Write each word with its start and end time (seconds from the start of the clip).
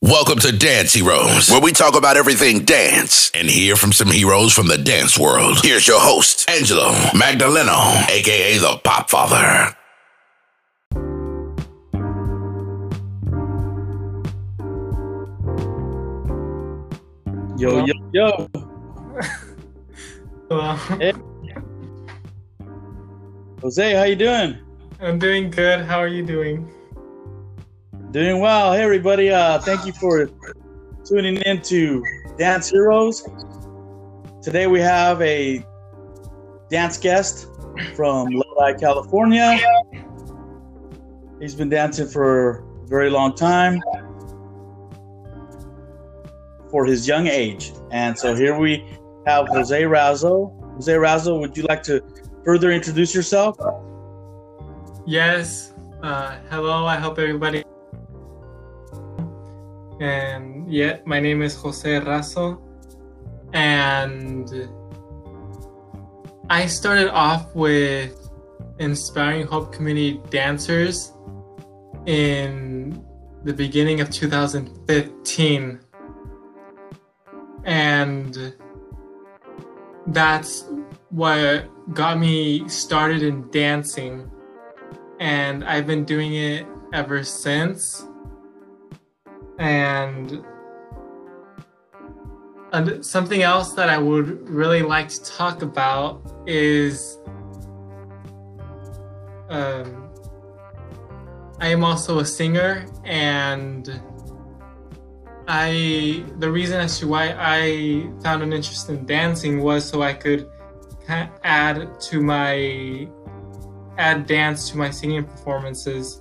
Welcome 0.00 0.38
to 0.40 0.56
Dance 0.56 0.92
Heroes, 0.92 1.50
where 1.50 1.60
we 1.60 1.72
talk 1.72 1.96
about 1.96 2.16
everything 2.16 2.60
dance 2.60 3.32
and 3.34 3.50
hear 3.50 3.74
from 3.74 3.92
some 3.92 4.12
heroes 4.12 4.52
from 4.52 4.68
the 4.68 4.78
dance 4.78 5.18
world. 5.18 5.58
Here's 5.64 5.88
your 5.88 5.98
host, 5.98 6.48
Angelo 6.48 6.92
Magdaleno, 7.16 8.08
aka 8.08 8.58
the 8.58 8.80
Pop 8.84 9.10
Father. 9.10 9.74
Yo, 17.58 17.84
yo, 17.84 17.94
yo. 18.12 18.48
Hello. 20.48 20.74
Hey. 21.00 21.12
Jose, 23.60 23.94
how 23.94 24.04
you 24.04 24.14
doing? 24.14 24.58
I'm 25.00 25.18
doing 25.18 25.50
good. 25.50 25.80
How 25.80 25.98
are 25.98 26.06
you 26.06 26.24
doing? 26.24 26.72
Doing 28.10 28.40
well. 28.40 28.72
Hey, 28.72 28.82
everybody. 28.82 29.30
Uh, 29.30 29.58
thank 29.58 29.84
you 29.84 29.92
for 29.92 30.30
tuning 31.04 31.36
in 31.42 31.60
to 31.60 32.02
Dance 32.38 32.70
Heroes. 32.70 33.22
Today 34.40 34.66
we 34.66 34.80
have 34.80 35.20
a 35.20 35.62
dance 36.70 36.96
guest 36.96 37.48
from 37.94 38.28
Lodi, 38.30 38.78
California. 38.80 39.58
He's 41.38 41.54
been 41.54 41.68
dancing 41.68 42.08
for 42.08 42.64
a 42.84 42.88
very 42.88 43.10
long 43.10 43.34
time 43.34 43.82
for 46.70 46.86
his 46.86 47.06
young 47.06 47.26
age. 47.26 47.72
And 47.90 48.18
so 48.18 48.34
here 48.34 48.58
we 48.58 48.88
have 49.26 49.48
Jose 49.48 49.82
Razo. 49.82 50.58
Jose 50.76 50.92
Razo, 50.94 51.38
would 51.40 51.54
you 51.58 51.64
like 51.64 51.82
to 51.82 52.02
further 52.42 52.70
introduce 52.70 53.14
yourself? 53.14 53.58
Yes. 55.06 55.74
Uh, 56.02 56.38
hello. 56.48 56.86
I 56.86 56.96
hope 56.96 57.18
everybody. 57.18 57.64
And 60.00 60.72
yeah, 60.72 60.98
my 61.04 61.20
name 61.20 61.42
is 61.42 61.56
Jose 61.56 62.00
Razo, 62.00 62.60
and 63.52 64.68
I 66.50 66.66
started 66.66 67.10
off 67.10 67.54
with 67.54 68.30
inspiring 68.78 69.46
Hope 69.46 69.72
Community 69.72 70.20
dancers 70.30 71.12
in 72.06 73.04
the 73.44 73.52
beginning 73.52 74.00
of 74.00 74.10
2015 74.10 75.80
and 77.64 78.54
that's 80.08 80.64
what 81.10 81.68
got 81.94 82.18
me 82.18 82.66
started 82.68 83.22
in 83.22 83.48
dancing. 83.50 84.30
And 85.20 85.64
i've 85.64 85.86
been 85.86 86.04
doing 86.04 86.34
it 86.34 86.66
ever 86.92 87.22
since 87.24 88.07
and 89.58 90.44
and 92.72 93.04
something 93.04 93.42
else 93.42 93.72
that 93.72 93.88
i 93.88 93.98
would 93.98 94.48
really 94.48 94.82
like 94.82 95.08
to 95.08 95.24
talk 95.24 95.62
about 95.62 96.22
is 96.46 97.18
um, 99.48 100.10
i 101.60 101.68
am 101.68 101.82
also 101.82 102.18
a 102.18 102.24
singer 102.24 102.86
and 103.04 104.00
I 105.50 106.24
the 106.40 106.50
reason 106.50 106.78
as 106.78 106.98
to 106.98 107.08
why 107.08 107.34
I 107.38 108.06
found 108.22 108.42
an 108.42 108.52
interest 108.52 108.90
in 108.90 109.06
dancing 109.06 109.62
was 109.62 109.82
so 109.88 110.02
I 110.02 110.12
could 110.12 110.46
add 111.08 111.98
to 112.02 112.20
my 112.20 113.08
add 113.96 114.26
dance 114.26 114.68
to 114.70 114.76
my 114.76 114.90
singing 114.90 115.24
performances 115.24 116.20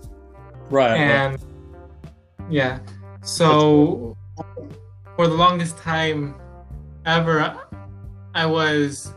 Right. 0.70 0.96
and 0.96 1.38
yeah 2.50 2.80
so 3.28 4.16
for 5.16 5.28
the 5.28 5.34
longest 5.34 5.78
time 5.78 6.36
ever 7.06 7.58
I 8.34 8.46
was 8.46 9.14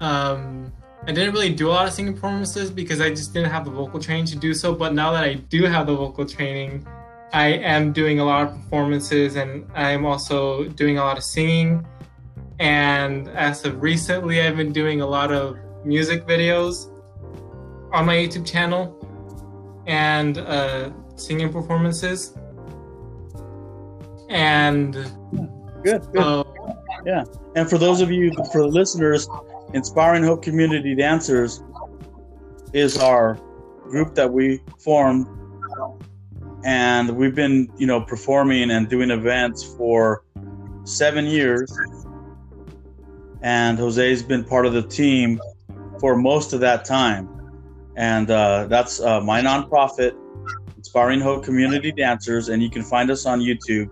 um 0.00 0.72
I 1.06 1.12
didn't 1.12 1.34
really 1.34 1.52
do 1.52 1.68
a 1.68 1.72
lot 1.72 1.86
of 1.86 1.92
singing 1.92 2.14
performances 2.14 2.70
because 2.70 3.00
I 3.00 3.10
just 3.10 3.34
didn't 3.34 3.50
have 3.50 3.64
the 3.64 3.70
vocal 3.70 4.00
training 4.00 4.26
to 4.26 4.36
do 4.36 4.54
so 4.54 4.74
but 4.74 4.94
now 4.94 5.12
that 5.12 5.24
I 5.24 5.34
do 5.34 5.64
have 5.64 5.86
the 5.86 5.94
vocal 5.94 6.24
training 6.24 6.86
I 7.34 7.46
am 7.46 7.92
doing 7.92 8.20
a 8.20 8.24
lot 8.24 8.46
of 8.46 8.54
performances 8.54 9.34
and 9.34 9.68
I'm 9.74 10.06
also 10.06 10.68
doing 10.68 10.98
a 10.98 11.00
lot 11.00 11.18
of 11.18 11.24
singing. 11.24 11.84
And 12.60 13.28
as 13.30 13.64
of 13.64 13.82
recently, 13.82 14.40
I've 14.40 14.56
been 14.56 14.72
doing 14.72 15.00
a 15.00 15.06
lot 15.06 15.32
of 15.32 15.58
music 15.84 16.28
videos 16.28 16.92
on 17.92 18.06
my 18.06 18.14
YouTube 18.14 18.46
channel 18.46 18.96
and 19.88 20.38
uh, 20.38 20.90
singing 21.16 21.52
performances. 21.52 22.38
And 24.34 24.94
Good. 25.84 26.02
good. 26.12 26.18
uh, 26.18 26.44
And 27.54 27.70
for 27.70 27.78
those 27.78 28.00
of 28.00 28.10
you, 28.10 28.32
for 28.50 28.62
the 28.62 28.66
listeners, 28.66 29.28
Inspiring 29.74 30.24
Hope 30.24 30.42
Community 30.42 30.94
Dancers 30.94 31.62
is 32.72 32.98
our 32.98 33.38
group 33.84 34.14
that 34.16 34.32
we 34.32 34.60
formed, 34.78 35.28
and 36.64 37.10
we've 37.16 37.34
been, 37.34 37.68
you 37.78 37.86
know, 37.86 38.00
performing 38.00 38.72
and 38.72 38.88
doing 38.88 39.10
events 39.10 39.62
for 39.62 40.24
seven 40.84 41.26
years. 41.26 41.72
And 43.42 43.78
Jose's 43.78 44.22
been 44.22 44.42
part 44.42 44.66
of 44.66 44.72
the 44.72 44.82
team 44.82 45.40
for 46.00 46.16
most 46.16 46.52
of 46.52 46.60
that 46.60 46.84
time, 46.84 47.28
and 47.96 48.30
uh, 48.30 48.66
that's 48.66 49.00
uh, 49.00 49.20
my 49.20 49.40
nonprofit, 49.40 50.16
Inspiring 50.76 51.20
Hope 51.20 51.44
Community 51.44 51.92
Dancers, 51.92 52.48
and 52.48 52.60
you 52.62 52.70
can 52.70 52.82
find 52.82 53.10
us 53.10 53.26
on 53.26 53.40
YouTube 53.40 53.90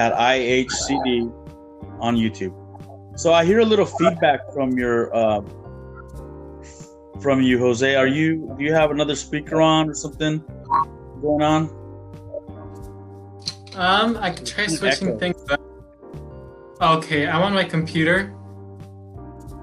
at 0.00 0.14
IHCD 0.14 1.30
on 2.00 2.16
YouTube. 2.16 2.54
So 3.18 3.34
I 3.34 3.44
hear 3.44 3.60
a 3.60 3.64
little 3.64 3.84
feedback 3.84 4.40
from 4.54 4.78
your 4.78 5.14
uh, 5.14 5.42
from 7.20 7.42
you, 7.42 7.58
Jose. 7.58 7.94
Are 7.94 8.06
you 8.06 8.54
do 8.56 8.64
you 8.64 8.72
have 8.72 8.90
another 8.90 9.14
speaker 9.14 9.60
on 9.60 9.90
or 9.90 9.94
something 9.94 10.42
going 11.20 11.42
on? 11.42 11.62
um, 13.74 14.16
I 14.16 14.30
can 14.30 14.44
try 14.44 14.66
switching 14.66 15.08
echo. 15.08 15.18
things 15.18 15.42
up. 15.50 15.60
Okay, 16.80 17.28
I'm 17.28 17.42
on 17.42 17.52
my 17.52 17.64
computer. 17.64 18.34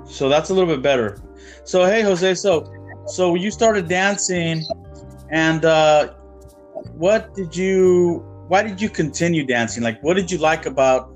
So 0.05 0.29
that's 0.29 0.51
a 0.51 0.53
little 0.53 0.69
bit 0.69 0.83
better. 0.83 1.19
So 1.63 1.85
hey, 1.85 2.03
Jose. 2.03 2.35
So 2.35 2.51
so 3.07 3.33
you 3.33 3.49
started 3.49 3.87
dancing, 3.87 4.63
and 5.31 5.65
uh, 5.65 6.13
what 6.93 7.33
did 7.33 7.55
you? 7.55 8.23
Why 8.47 8.63
did 8.63 8.81
you 8.81 8.89
continue 8.89 9.45
dancing? 9.45 9.83
Like, 9.83 10.01
what 10.03 10.15
did 10.15 10.31
you 10.31 10.37
like 10.37 10.65
about 10.65 11.13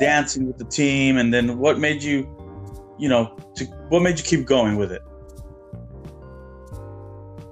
dancing 0.00 0.46
with 0.46 0.58
the 0.58 0.64
team? 0.64 1.16
And 1.16 1.32
then 1.32 1.58
what 1.58 1.78
made 1.78 2.02
you, 2.02 2.28
you 2.98 3.08
know, 3.08 3.36
to, 3.56 3.64
what 3.88 4.00
made 4.00 4.18
you 4.18 4.24
keep 4.24 4.46
going 4.46 4.76
with 4.76 4.92
it? 4.92 5.02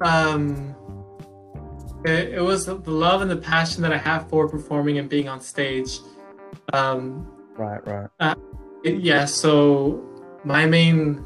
Um, 0.03 0.75
it, 2.05 2.35
it 2.35 2.41
was 2.43 2.67
the 2.67 2.75
love 2.75 3.23
and 3.23 3.31
the 3.31 3.37
passion 3.37 3.83
that 3.83 3.93
I 3.93 3.99
have 3.99 4.29
for 4.29 4.49
performing 4.49 4.99
and 4.99 5.09
being 5.09 5.29
on 5.29 5.41
stage. 5.41 5.99
Um, 6.73 7.33
Right, 7.57 7.81
right. 7.87 8.37
it- 8.85 9.01
yeah, 9.01 9.25
so 9.25 10.03
my 10.45 10.67
main 10.67 11.25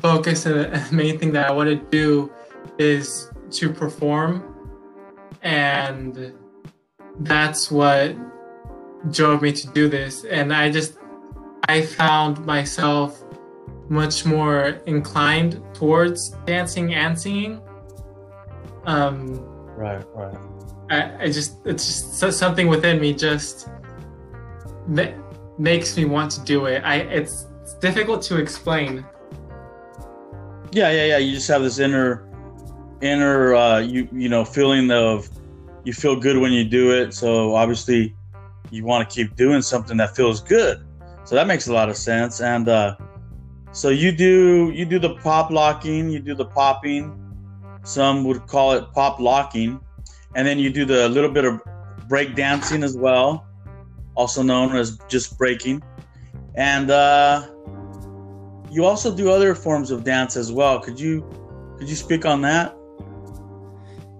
focus 0.00 0.46
and 0.46 0.72
the 0.74 0.88
main 0.94 1.18
thing 1.18 1.32
that 1.32 1.46
I 1.48 1.52
want 1.52 1.68
to 1.68 1.76
do 1.90 2.32
is 2.78 3.30
to 3.50 3.70
perform, 3.72 4.54
and 5.42 6.32
that's 7.20 7.70
what 7.70 8.16
drove 9.10 9.42
me 9.42 9.52
to 9.52 9.66
do 9.68 9.88
this. 9.88 10.24
And 10.24 10.52
I 10.52 10.70
just, 10.70 10.94
I 11.68 11.82
found 11.82 12.44
myself 12.44 13.22
much 13.88 14.24
more 14.24 14.80
inclined 14.86 15.62
towards 15.74 16.30
dancing 16.46 16.94
and 16.94 17.18
singing. 17.18 17.60
Um, 18.84 19.44
Right, 19.76 20.04
right. 20.14 20.36
I, 20.90 21.24
I 21.24 21.26
just 21.30 21.64
it's 21.66 22.18
just 22.18 22.38
something 22.38 22.66
within 22.66 23.00
me 23.00 23.14
just 23.14 23.68
ma- 24.88 25.12
makes 25.56 25.96
me 25.96 26.04
want 26.04 26.32
to 26.32 26.40
do 26.40 26.66
it. 26.66 26.82
I 26.84 26.96
it's, 26.96 27.46
it's 27.62 27.74
difficult 27.74 28.22
to 28.22 28.38
explain. 28.38 29.04
Yeah, 30.72 30.90
yeah, 30.90 31.04
yeah. 31.04 31.18
You 31.18 31.32
just 31.32 31.46
have 31.48 31.62
this 31.62 31.78
inner, 31.78 32.28
inner, 33.00 33.54
uh, 33.54 33.78
you 33.78 34.08
you 34.12 34.28
know, 34.28 34.44
feeling 34.44 34.90
of 34.90 35.28
you 35.84 35.92
feel 35.92 36.16
good 36.16 36.38
when 36.38 36.52
you 36.52 36.64
do 36.64 36.92
it. 36.92 37.14
So 37.14 37.54
obviously, 37.54 38.14
you 38.70 38.84
want 38.84 39.08
to 39.08 39.14
keep 39.14 39.36
doing 39.36 39.62
something 39.62 39.96
that 39.96 40.14
feels 40.14 40.40
good. 40.40 40.84
So 41.24 41.34
that 41.34 41.46
makes 41.46 41.68
a 41.68 41.72
lot 41.72 41.88
of 41.88 41.96
sense. 41.96 42.40
And 42.40 42.68
uh, 42.68 42.96
so 43.72 43.88
you 43.90 44.12
do 44.12 44.70
you 44.74 44.84
do 44.84 44.98
the 44.98 45.14
pop 45.16 45.50
locking, 45.50 46.10
you 46.10 46.20
do 46.20 46.34
the 46.34 46.46
popping. 46.46 47.14
Some 47.84 48.24
would 48.24 48.46
call 48.46 48.72
it 48.72 48.92
pop 48.92 49.20
locking, 49.20 49.80
and 50.34 50.46
then 50.46 50.58
you 50.58 50.70
do 50.70 50.84
the 50.84 51.08
little 51.08 51.30
bit 51.30 51.44
of 51.44 51.60
break 52.08 52.34
dancing 52.34 52.82
as 52.82 52.96
well, 52.96 53.46
also 54.14 54.42
known 54.42 54.74
as 54.76 54.98
just 55.08 55.38
breaking. 55.38 55.82
And 56.54 56.90
uh, 56.90 57.46
you 58.70 58.84
also 58.84 59.14
do 59.14 59.30
other 59.30 59.54
forms 59.54 59.90
of 59.90 60.04
dance 60.04 60.36
as 60.36 60.50
well. 60.50 60.80
Could 60.80 60.98
you 60.98 61.24
could 61.78 61.88
you 61.88 61.96
speak 61.96 62.26
on 62.26 62.42
that? 62.42 62.74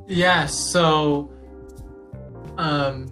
Yeah, 0.07 0.47
so 0.47 1.31
um 2.59 3.07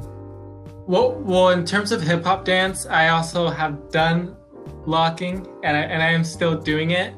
Well, 0.86 1.14
well, 1.20 1.48
in 1.48 1.64
terms 1.64 1.90
of 1.90 2.00
hip 2.00 2.24
hop 2.24 2.44
dance, 2.44 2.86
I 2.86 3.08
also 3.08 3.48
have 3.48 3.90
done 3.90 4.36
locking, 4.86 5.46
and 5.64 5.76
I, 5.76 5.80
and 5.80 6.00
I 6.02 6.10
am 6.10 6.22
still 6.22 6.56
doing 6.56 6.92
it. 6.92 7.12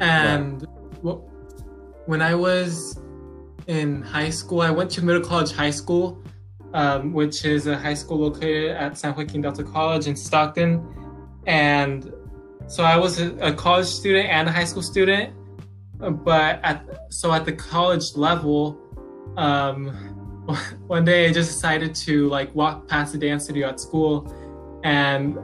And 0.00 0.66
well, 1.02 1.18
when 2.06 2.22
I 2.22 2.34
was 2.34 2.98
in 3.66 4.02
high 4.02 4.30
school, 4.30 4.62
I 4.62 4.70
went 4.70 4.90
to 4.92 5.04
Middle 5.04 5.22
College 5.22 5.52
High 5.52 5.70
School, 5.70 6.22
um, 6.72 7.12
which 7.12 7.44
is 7.44 7.66
a 7.66 7.76
high 7.76 7.94
school 7.94 8.18
located 8.18 8.70
at 8.70 8.96
San 8.96 9.14
Joaquin 9.14 9.42
Delta 9.42 9.62
College 9.62 10.06
in 10.06 10.16
Stockton. 10.16 10.82
And 11.46 12.10
so 12.66 12.82
I 12.82 12.96
was 12.96 13.20
a, 13.20 13.34
a 13.36 13.52
college 13.52 13.86
student 13.86 14.28
and 14.28 14.48
a 14.48 14.52
high 14.52 14.64
school 14.64 14.82
student. 14.82 15.34
But 15.98 16.60
at 16.64 17.12
so 17.12 17.32
at 17.32 17.44
the 17.44 17.52
college 17.52 18.16
level, 18.16 18.78
um, 19.36 20.21
one 20.86 21.04
day 21.04 21.28
I 21.28 21.32
just 21.32 21.52
decided 21.52 21.94
to 21.94 22.28
like 22.28 22.54
walk 22.54 22.88
past 22.88 23.12
the 23.12 23.18
dance 23.18 23.44
studio 23.44 23.68
at 23.68 23.80
school, 23.80 24.32
and 24.84 25.38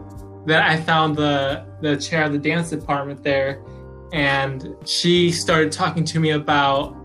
then 0.47 0.63
I 0.63 0.77
found 0.81 1.17
the 1.17 1.67
the 1.81 1.97
chair 1.97 2.25
of 2.25 2.33
the 2.33 2.39
dance 2.39 2.71
department 2.71 3.23
there, 3.23 3.63
and 4.13 4.75
she 4.85 5.31
started 5.31 5.71
talking 5.73 6.05
to 6.05 6.21
me 6.21 6.31
about 6.31 6.97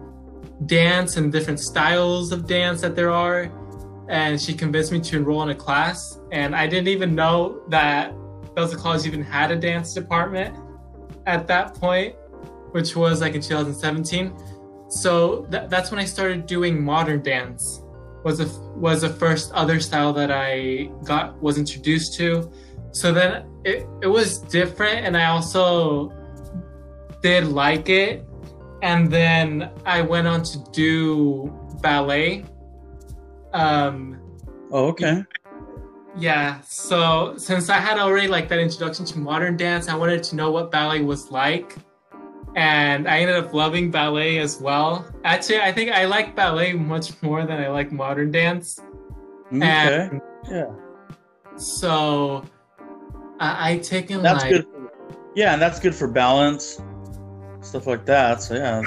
dance 0.66 1.18
and 1.18 1.32
different 1.32 1.60
styles 1.60 2.32
of 2.32 2.48
dance 2.48 2.82
that 2.82 2.96
there 2.96 3.12
are, 3.12 3.52
and 4.10 4.42
she 4.42 4.54
convinced 4.54 4.92
me 4.92 5.00
to 5.02 5.18
enroll 5.18 5.44
in 5.44 5.50
a 5.50 5.56
class. 5.56 6.20
And 6.32 6.56
I 6.56 6.68
didn't 6.68 6.88
even 6.88 7.14
know 7.16 7.62
that 7.70 8.14
Delta 8.56 8.76
College 8.76 9.06
even 9.06 9.24
had 9.24 9.52
a 9.52 9.56
dance 9.56 9.94
department 9.94 10.56
at 11.26 11.48
that 11.48 11.76
point, 11.76 12.16
which 12.72 12.96
was 12.96 13.22
like 13.22 13.36
in 13.36 13.42
2017. 13.42 14.36
So 14.90 15.46
th- 15.52 15.70
that's 15.70 15.92
when 15.92 16.00
I 16.00 16.06
started 16.06 16.46
doing 16.46 16.84
modern 16.84 17.22
dance. 17.22 17.83
Was 18.24 18.40
a 18.40 18.48
was 18.78 19.02
the 19.02 19.10
first 19.10 19.52
other 19.54 19.80
style 19.80 20.14
that 20.14 20.32
I 20.32 20.90
got 21.04 21.42
was 21.42 21.58
introduced 21.58 22.16
to. 22.16 22.52
So 22.92 23.12
then 23.12 23.46
it, 23.66 23.88
it 24.02 24.08
was 24.08 24.40
different, 24.40 25.06
and 25.06 25.18
I 25.18 25.26
also 25.26 26.14
did 27.22 27.48
like 27.48 27.90
it. 27.90 28.26
And 28.82 29.10
then 29.10 29.72
I 29.86 30.02
went 30.02 30.28
on 30.28 30.44
to 30.44 30.64
do 30.72 31.52
ballet. 31.82 32.46
Um, 33.54 34.20
oh, 34.72 34.88
okay. 34.88 35.24
Yeah. 36.18 36.62
So 36.62 37.36
since 37.38 37.70
I 37.70 37.78
had 37.78 37.98
already 37.98 38.28
like 38.28 38.50
that 38.50 38.60
introduction 38.60 39.06
to 39.06 39.20
modern 39.20 39.58
dance, 39.58 39.88
I 39.88 39.96
wanted 39.96 40.22
to 40.24 40.36
know 40.36 40.52
what 40.52 40.72
ballet 40.72 41.02
was 41.02 41.32
like. 41.32 41.76
And 42.56 43.08
I 43.08 43.20
ended 43.20 43.36
up 43.36 43.54
loving 43.54 43.90
ballet 43.90 44.38
as 44.38 44.62
well. 44.62 45.06
Actually, 45.24 45.62
I 45.62 45.72
think 45.72 45.92
I 45.92 46.06
like 46.06 46.36
ballet 46.36 46.74
much 46.74 47.22
more 47.24 47.46
than 47.46 47.60
I 47.60 47.70
like 47.70 47.92
modern 47.92 48.32
dance. 48.32 48.80
Okay. 49.48 50.10
And 50.12 50.22
yeah. 50.50 50.72
So 51.56 52.46
I, 53.40 53.72
I 53.72 53.78
taken 53.80 54.22
that's 54.22 54.44
like 54.44 54.52
good. 54.52 54.64
For, 54.66 54.92
yeah, 55.36 55.54
and 55.54 55.62
that's 55.62 55.80
good 55.80 55.96
for 55.96 56.08
balance, 56.08 56.82
stuff 57.62 57.88
like 57.88 58.06
that. 58.06 58.42
So 58.42 58.56
yeah. 58.56 58.82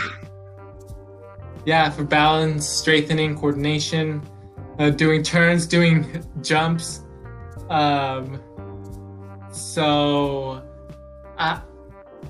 Yeah, 1.64 1.90
for 1.90 2.04
balance, 2.04 2.68
strengthening, 2.68 3.36
coordination, 3.36 4.22
uh, 4.78 4.90
doing 4.90 5.24
turns, 5.24 5.66
doing 5.66 6.24
jumps. 6.42 7.02
Um, 7.68 8.40
so, 9.50 10.62
I, 11.38 11.60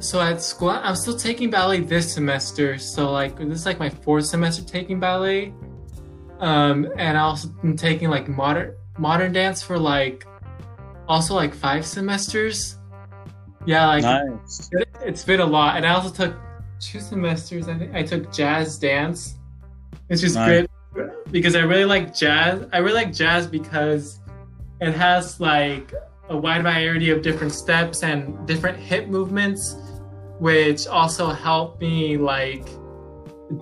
so 0.01 0.21
at 0.21 0.43
school, 0.43 0.71
I'm 0.71 0.97
still 0.97 1.17
taking 1.17 1.51
ballet 1.51 1.81
this 1.81 2.13
semester. 2.13 2.79
So 2.79 3.11
like 3.11 3.37
this 3.39 3.61
is 3.61 3.67
like 3.67 3.79
my 3.79 3.91
fourth 3.91 4.27
semester 4.27 4.65
taking 4.65 5.01
ballet, 5.01 5.53
um, 6.41 6.91
and 6.97 7.17
I 7.17 7.21
also 7.21 7.49
been 7.49 7.77
taking 7.77 8.11
like 8.11 8.29
modern 8.29 8.75
modern 8.99 9.33
dance 9.33 9.63
for 9.63 9.79
like 9.79 10.27
also 11.09 11.35
like 11.35 11.55
five 11.55 11.85
semesters. 11.85 12.79
Yeah, 13.65 13.87
like 13.87 14.03
nice. 14.03 14.71
it, 14.73 14.89
has 15.05 15.25
been 15.25 15.41
a 15.41 15.47
lot, 15.47 15.77
and 15.77 15.87
I 15.87 15.91
also 15.91 16.11
took 16.11 16.37
two 16.81 17.01
semesters. 17.01 17.69
I 17.69 17.79
think 17.79 17.95
I 17.95 18.03
took 18.03 18.33
jazz 18.33 18.79
dance, 18.79 19.35
which 20.07 20.23
is 20.23 20.37
nice. 20.37 20.67
great 20.95 21.11
because 21.31 21.57
I 21.57 21.61
really 21.61 21.85
like 21.85 22.15
jazz. 22.15 22.67
I 22.73 22.79
really 22.79 22.95
like 22.95 23.13
jazz 23.13 23.47
because 23.47 24.21
it 24.81 24.93
has 24.93 25.41
like 25.41 25.93
a 26.29 26.37
wide 26.37 26.63
variety 26.63 27.11
of 27.11 27.23
different 27.23 27.53
steps 27.53 28.03
and 28.03 28.47
different 28.47 28.79
hip 28.79 29.09
movements, 29.09 29.77
which 30.39 30.87
also 30.87 31.31
helped 31.31 31.81
me 31.81 32.17
like 32.17 32.69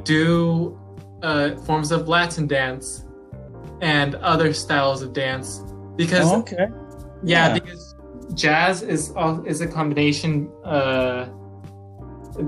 do 0.04 0.78
uh, 1.22 1.56
forms 1.62 1.92
of 1.92 2.08
Latin 2.08 2.46
dance 2.46 3.04
and 3.80 4.14
other 4.16 4.52
styles 4.52 5.02
of 5.02 5.12
dance 5.12 5.62
because 5.96 6.30
oh, 6.32 6.40
okay 6.40 6.68
yeah, 7.22 7.48
yeah, 7.48 7.54
because 7.54 7.94
jazz 8.34 8.82
is 8.82 9.12
is 9.46 9.60
a 9.60 9.66
combination 9.66 10.50
uh, 10.64 11.26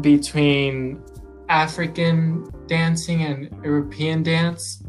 between 0.01 1.03
African 1.49 2.51
dancing 2.67 3.23
and 3.23 3.65
European 3.65 4.23
dance. 4.23 4.83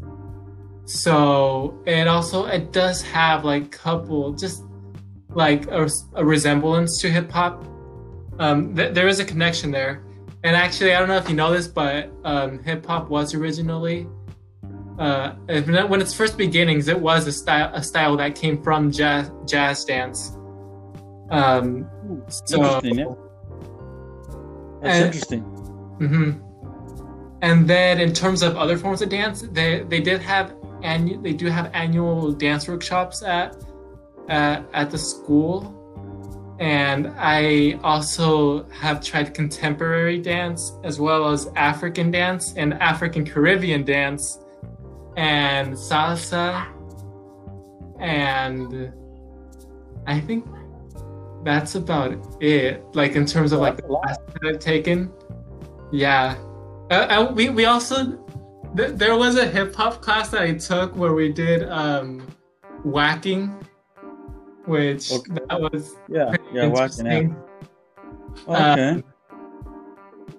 So 0.84 1.82
it 1.86 2.08
also 2.08 2.46
it 2.46 2.72
does 2.72 3.02
have 3.02 3.44
like 3.44 3.70
couple 3.70 4.32
just 4.32 4.64
like 5.30 5.66
a, 5.70 5.88
a 6.14 6.24
resemblance 6.24 7.00
to 7.00 7.10
hip 7.10 7.30
hop. 7.30 7.64
Um, 8.38 8.74
th- 8.74 8.94
there 8.94 9.08
is 9.08 9.20
a 9.20 9.24
connection 9.24 9.70
there, 9.70 10.04
and 10.44 10.54
actually 10.54 10.94
I 10.94 10.98
don't 10.98 11.08
know 11.08 11.16
if 11.16 11.28
you 11.28 11.34
know 11.34 11.52
this, 11.52 11.68
but 11.68 12.10
um, 12.24 12.62
hip 12.62 12.86
hop 12.86 13.08
was 13.08 13.34
originally 13.34 14.06
uh, 14.98 15.34
when 15.46 16.00
its 16.00 16.12
first 16.12 16.36
beginnings, 16.36 16.88
it 16.88 16.98
was 16.98 17.26
a 17.26 17.32
style 17.32 17.70
a 17.72 17.82
style 17.82 18.16
that 18.16 18.34
came 18.34 18.60
from 18.62 18.90
jazz 18.90 19.30
jazz 19.46 19.84
dance. 19.84 20.36
Um, 21.30 21.88
so, 22.28 22.56
interesting, 22.56 22.98
yeah. 22.98 23.04
That's 24.82 24.96
and, 24.96 25.04
interesting. 25.06 25.42
Mm-hmm. 26.00 26.30
And 27.42 27.68
then, 27.68 28.00
in 28.00 28.12
terms 28.12 28.42
of 28.42 28.56
other 28.56 28.76
forms 28.76 29.00
of 29.00 29.08
dance, 29.08 29.42
they 29.42 29.84
they 29.84 30.00
did 30.00 30.20
have 30.20 30.54
annual 30.82 31.22
they 31.22 31.32
do 31.32 31.46
have 31.46 31.70
annual 31.74 32.32
dance 32.32 32.66
workshops 32.66 33.22
at 33.22 33.56
uh, 34.28 34.62
at 34.74 34.90
the 34.90 34.98
school, 34.98 35.77
and 36.58 37.12
I 37.16 37.78
also 37.84 38.68
have 38.70 39.02
tried 39.02 39.32
contemporary 39.32 40.18
dance 40.18 40.72
as 40.82 40.98
well 40.98 41.28
as 41.28 41.48
African 41.54 42.10
dance 42.10 42.54
and 42.56 42.74
African 42.74 43.24
Caribbean 43.24 43.84
dance 43.84 44.40
and 45.16 45.74
salsa 45.74 46.66
and 48.00 48.92
I 50.06 50.20
think 50.20 50.46
that's 51.44 51.74
about 51.74 52.16
it. 52.40 52.84
Like 52.94 53.14
in 53.14 53.26
terms 53.26 53.52
of 53.52 53.60
like 53.60 53.76
the 53.76 53.82
class 53.82 54.16
that 54.18 54.48
I've 54.48 54.58
taken. 54.58 55.12
Yeah. 55.92 56.36
Uh, 56.90 57.06
and 57.10 57.36
we, 57.36 57.50
we 57.50 57.66
also 57.66 58.18
th- 58.76 58.92
there 58.94 59.16
was 59.16 59.36
a 59.36 59.46
hip 59.46 59.74
hop 59.74 60.00
class 60.02 60.30
that 60.30 60.42
I 60.42 60.54
took 60.54 60.96
where 60.96 61.12
we 61.14 61.32
did 61.32 61.68
um 61.68 62.26
waacking, 62.84 63.54
which 64.68 65.10
okay. 65.10 65.32
that 65.48 65.60
was 65.60 65.96
yeah 66.08 66.36
yeah 66.52 66.64
waacking. 66.64 67.34
Yeah. 68.46 68.72
Okay. 68.72 68.88
Um, 68.90 69.04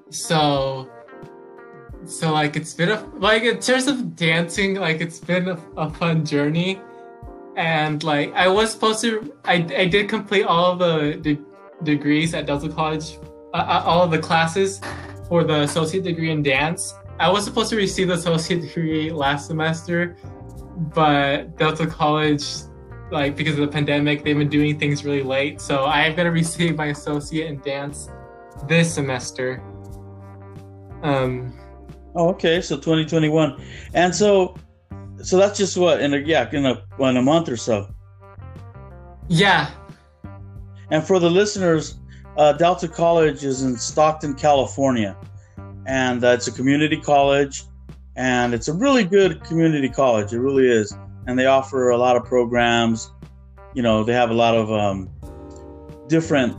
so 0.10 0.90
so 2.06 2.32
like 2.32 2.56
it's 2.56 2.74
been 2.74 2.90
a 2.90 3.06
like 3.18 3.44
in 3.44 3.60
terms 3.60 3.88
of 3.88 4.16
dancing 4.16 4.76
like 4.76 5.02
it's 5.02 5.20
been 5.20 5.50
a, 5.50 5.60
a 5.78 5.90
fun 5.90 6.26
journey 6.26 6.82
and 7.58 8.04
like 8.04 8.34
i 8.34 8.48
was 8.48 8.72
supposed 8.72 9.02
to 9.02 9.34
i, 9.46 9.56
I 9.78 9.86
did 9.86 10.10
complete 10.10 10.44
all 10.44 10.72
of 10.72 10.80
the 10.80 11.18
de- 11.22 11.46
degrees 11.84 12.34
at 12.34 12.46
delta 12.46 12.70
college 12.70 13.20
uh, 13.54 13.58
uh, 13.58 13.84
all 13.86 14.04
of 14.04 14.12
the 14.12 14.20
classes 14.20 14.82
for 15.28 15.44
the 15.44 15.62
associate 15.62 16.04
degree 16.04 16.32
in 16.32 16.42
dance 16.42 16.94
i 17.20 17.30
was 17.30 17.44
supposed 17.44 17.70
to 17.70 17.76
receive 17.76 18.08
the 18.08 18.16
associate 18.16 18.62
degree 18.62 19.12
last 19.12 19.48
semester 19.48 20.18
but 20.96 21.56
delta 21.58 21.86
college 21.86 22.46
like 23.12 23.36
because 23.36 23.54
of 23.54 23.62
the 23.62 23.68
pandemic 23.68 24.24
they've 24.24 24.38
been 24.38 24.50
doing 24.50 24.78
things 24.78 25.04
really 25.04 25.24
late 25.24 25.60
so 25.60 25.86
i'm 25.86 26.16
going 26.16 26.26
to 26.26 26.32
receive 26.32 26.76
my 26.76 26.88
associate 26.88 27.48
in 27.48 27.60
dance 27.62 28.10
this 28.68 28.94
semester 28.94 29.64
um 31.04 31.54
Oh, 32.16 32.30
okay. 32.30 32.62
So 32.62 32.76
2021, 32.76 33.62
and 33.94 34.14
so, 34.14 34.56
so 35.22 35.38
that's 35.38 35.58
just 35.58 35.78
what 35.78 36.02
in 36.02 36.14
a 36.14 36.18
yeah 36.18 36.50
in 36.52 36.66
a 36.66 36.84
in 37.00 37.18
a 37.18 37.22
month 37.22 37.50
or 37.50 37.58
so. 37.58 37.94
Yeah. 39.28 39.70
And 40.92 41.04
for 41.04 41.20
the 41.20 41.30
listeners, 41.30 42.00
uh, 42.36 42.54
Delta 42.54 42.88
College 42.88 43.44
is 43.44 43.62
in 43.62 43.78
Stockton, 43.78 44.34
California, 44.34 45.16
and 45.86 46.24
uh, 46.24 46.30
it's 46.30 46.48
a 46.48 46.52
community 46.52 46.98
college, 46.98 47.64
and 48.16 48.54
it's 48.56 48.68
a 48.68 48.74
really 48.74 49.04
good 49.04 49.44
community 49.44 49.90
college. 49.90 50.34
It 50.34 50.40
really 50.40 50.68
is, 50.68 50.96
and 51.30 51.38
they 51.38 51.46
offer 51.46 51.92
a 51.92 51.98
lot 51.98 52.16
of 52.16 52.26
programs. 52.26 53.12
You 53.76 53.84
know, 53.84 54.04
they 54.04 54.14
have 54.14 54.32
a 54.32 54.34
lot 54.34 54.56
of 54.56 54.72
um, 54.72 55.10
different 56.08 56.58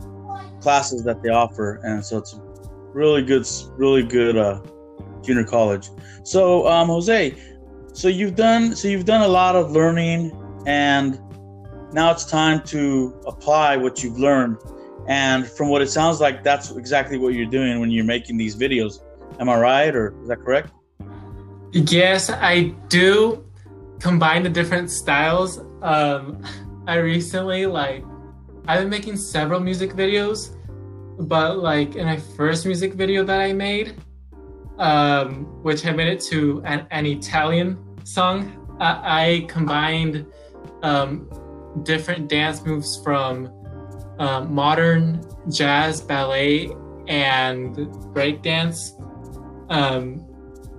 classes 0.61 1.03
that 1.03 1.21
they 1.21 1.27
offer, 1.27 1.81
and 1.83 2.03
so 2.05 2.17
it's 2.17 2.39
really 2.93 3.21
good, 3.21 3.45
really 3.75 4.01
good 4.01 4.37
uh, 4.37 4.61
junior 5.21 5.43
college. 5.43 5.89
So, 6.23 6.69
um, 6.69 6.87
Jose, 6.87 7.35
so 7.91 8.07
you've 8.07 8.35
done 8.35 8.73
so 8.73 8.87
you've 8.87 9.03
done 9.03 9.23
a 9.23 9.27
lot 9.27 9.57
of 9.57 9.71
learning 9.71 10.31
and 10.65 11.19
now 11.91 12.11
it's 12.11 12.23
time 12.23 12.63
to 12.67 13.13
apply 13.27 13.75
what 13.75 14.01
you've 14.01 14.17
learned. 14.17 14.57
And 15.07 15.45
from 15.45 15.67
what 15.67 15.81
it 15.81 15.89
sounds 15.89 16.21
like, 16.21 16.43
that's 16.43 16.71
exactly 16.71 17.17
what 17.17 17.33
you're 17.33 17.49
doing 17.59 17.81
when 17.81 17.91
you're 17.91 18.05
making 18.05 18.37
these 18.37 18.55
videos. 18.55 19.01
Am 19.39 19.49
I 19.49 19.57
right, 19.57 19.93
or 19.93 20.15
is 20.21 20.29
that 20.29 20.37
correct? 20.37 20.71
Yes, 21.73 22.29
I 22.29 22.73
do 22.87 23.43
combine 24.01 24.43
the 24.43 24.49
different 24.49 24.89
styles. 24.89 25.59
Um, 25.81 26.43
I 26.87 26.95
recently 26.95 27.65
like 27.67 28.03
I've 28.67 28.81
been 28.81 28.89
making 28.89 29.17
several 29.17 29.59
music 29.59 29.91
videos, 29.91 30.57
but 31.19 31.59
like 31.59 31.95
in 31.95 32.05
my 32.05 32.17
first 32.17 32.65
music 32.65 32.93
video 32.93 33.23
that 33.23 33.39
I 33.39 33.53
made, 33.53 33.95
um, 34.77 35.45
which 35.63 35.85
I 35.85 35.91
made 35.91 36.07
it 36.07 36.21
to 36.31 36.61
an, 36.65 36.87
an 36.91 37.05
Italian 37.05 37.77
song, 38.03 38.57
I, 38.79 38.91
I 39.03 39.45
combined 39.47 40.25
um, 40.83 41.29
different 41.83 42.27
dance 42.27 42.65
moves 42.65 43.01
from 43.03 43.51
um, 44.19 44.53
modern 44.53 45.23
jazz, 45.49 46.01
ballet, 46.01 46.71
and 47.07 47.75
breakdance. 48.13 48.99
Um, 49.69 50.27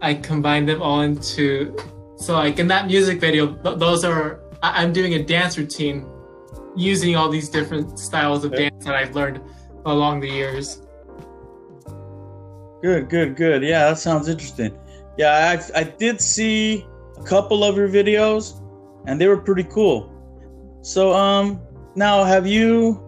I 0.00 0.14
combined 0.14 0.68
them 0.68 0.82
all 0.82 1.02
into 1.02 1.76
so 2.22 2.34
like 2.34 2.58
in 2.58 2.68
that 2.68 2.86
music 2.86 3.20
video, 3.20 3.54
th- 3.54 3.78
those 3.78 4.04
are 4.04 4.40
I- 4.62 4.82
I'm 4.82 4.92
doing 4.92 5.14
a 5.14 5.22
dance 5.22 5.58
routine 5.58 6.06
using 6.76 7.16
all 7.16 7.28
these 7.28 7.48
different 7.48 7.98
styles 7.98 8.44
of 8.44 8.52
dance 8.52 8.84
that 8.84 8.94
I've 8.94 9.14
learned 9.14 9.40
along 9.84 10.20
the 10.20 10.28
years. 10.28 10.82
Good, 12.82 13.08
good, 13.08 13.36
good. 13.36 13.62
Yeah, 13.62 13.90
that 13.90 13.98
sounds 13.98 14.28
interesting. 14.28 14.78
Yeah, 15.18 15.58
I, 15.74 15.80
I 15.80 15.84
did 15.84 16.20
see 16.20 16.86
a 17.18 17.22
couple 17.24 17.64
of 17.64 17.76
your 17.76 17.88
videos, 17.88 18.60
and 19.06 19.20
they 19.20 19.26
were 19.26 19.36
pretty 19.36 19.64
cool. 19.64 20.08
So, 20.82 21.12
um, 21.12 21.60
now 21.94 22.24
have 22.24 22.46
you 22.46 23.02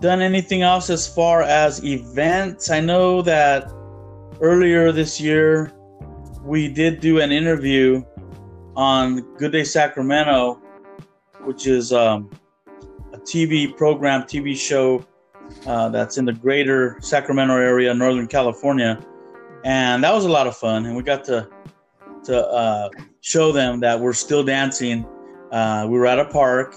done 0.00 0.20
anything 0.20 0.62
else 0.62 0.90
as 0.90 1.06
far 1.06 1.42
as 1.42 1.84
events? 1.84 2.70
I 2.70 2.80
know 2.80 3.22
that 3.22 3.72
earlier 4.40 4.92
this 4.92 5.20
year 5.20 5.72
we 6.44 6.68
did 6.68 7.00
do 7.00 7.20
an 7.20 7.30
interview 7.30 8.02
on 8.74 9.20
Good 9.36 9.52
Day 9.52 9.64
Sacramento, 9.64 10.60
which 11.44 11.66
is 11.66 11.92
um, 11.92 12.30
a 13.12 13.18
TV 13.18 13.76
program, 13.76 14.22
TV 14.22 14.56
show 14.56 15.04
uh, 15.66 15.88
that's 15.90 16.18
in 16.18 16.24
the 16.24 16.32
greater 16.32 16.96
Sacramento 17.00 17.56
area, 17.56 17.94
Northern 17.94 18.26
California, 18.26 19.00
and 19.64 20.02
that 20.02 20.12
was 20.12 20.24
a 20.24 20.28
lot 20.28 20.46
of 20.46 20.56
fun. 20.56 20.86
And 20.86 20.96
we 20.96 21.02
got 21.02 21.24
to 21.24 21.48
to 22.24 22.46
uh, 22.46 22.88
show 23.20 23.52
them 23.52 23.80
that 23.80 23.98
we're 23.98 24.12
still 24.12 24.44
dancing. 24.44 25.06
Uh, 25.50 25.86
we 25.88 25.98
were 25.98 26.06
at 26.06 26.18
a 26.18 26.24
park, 26.24 26.76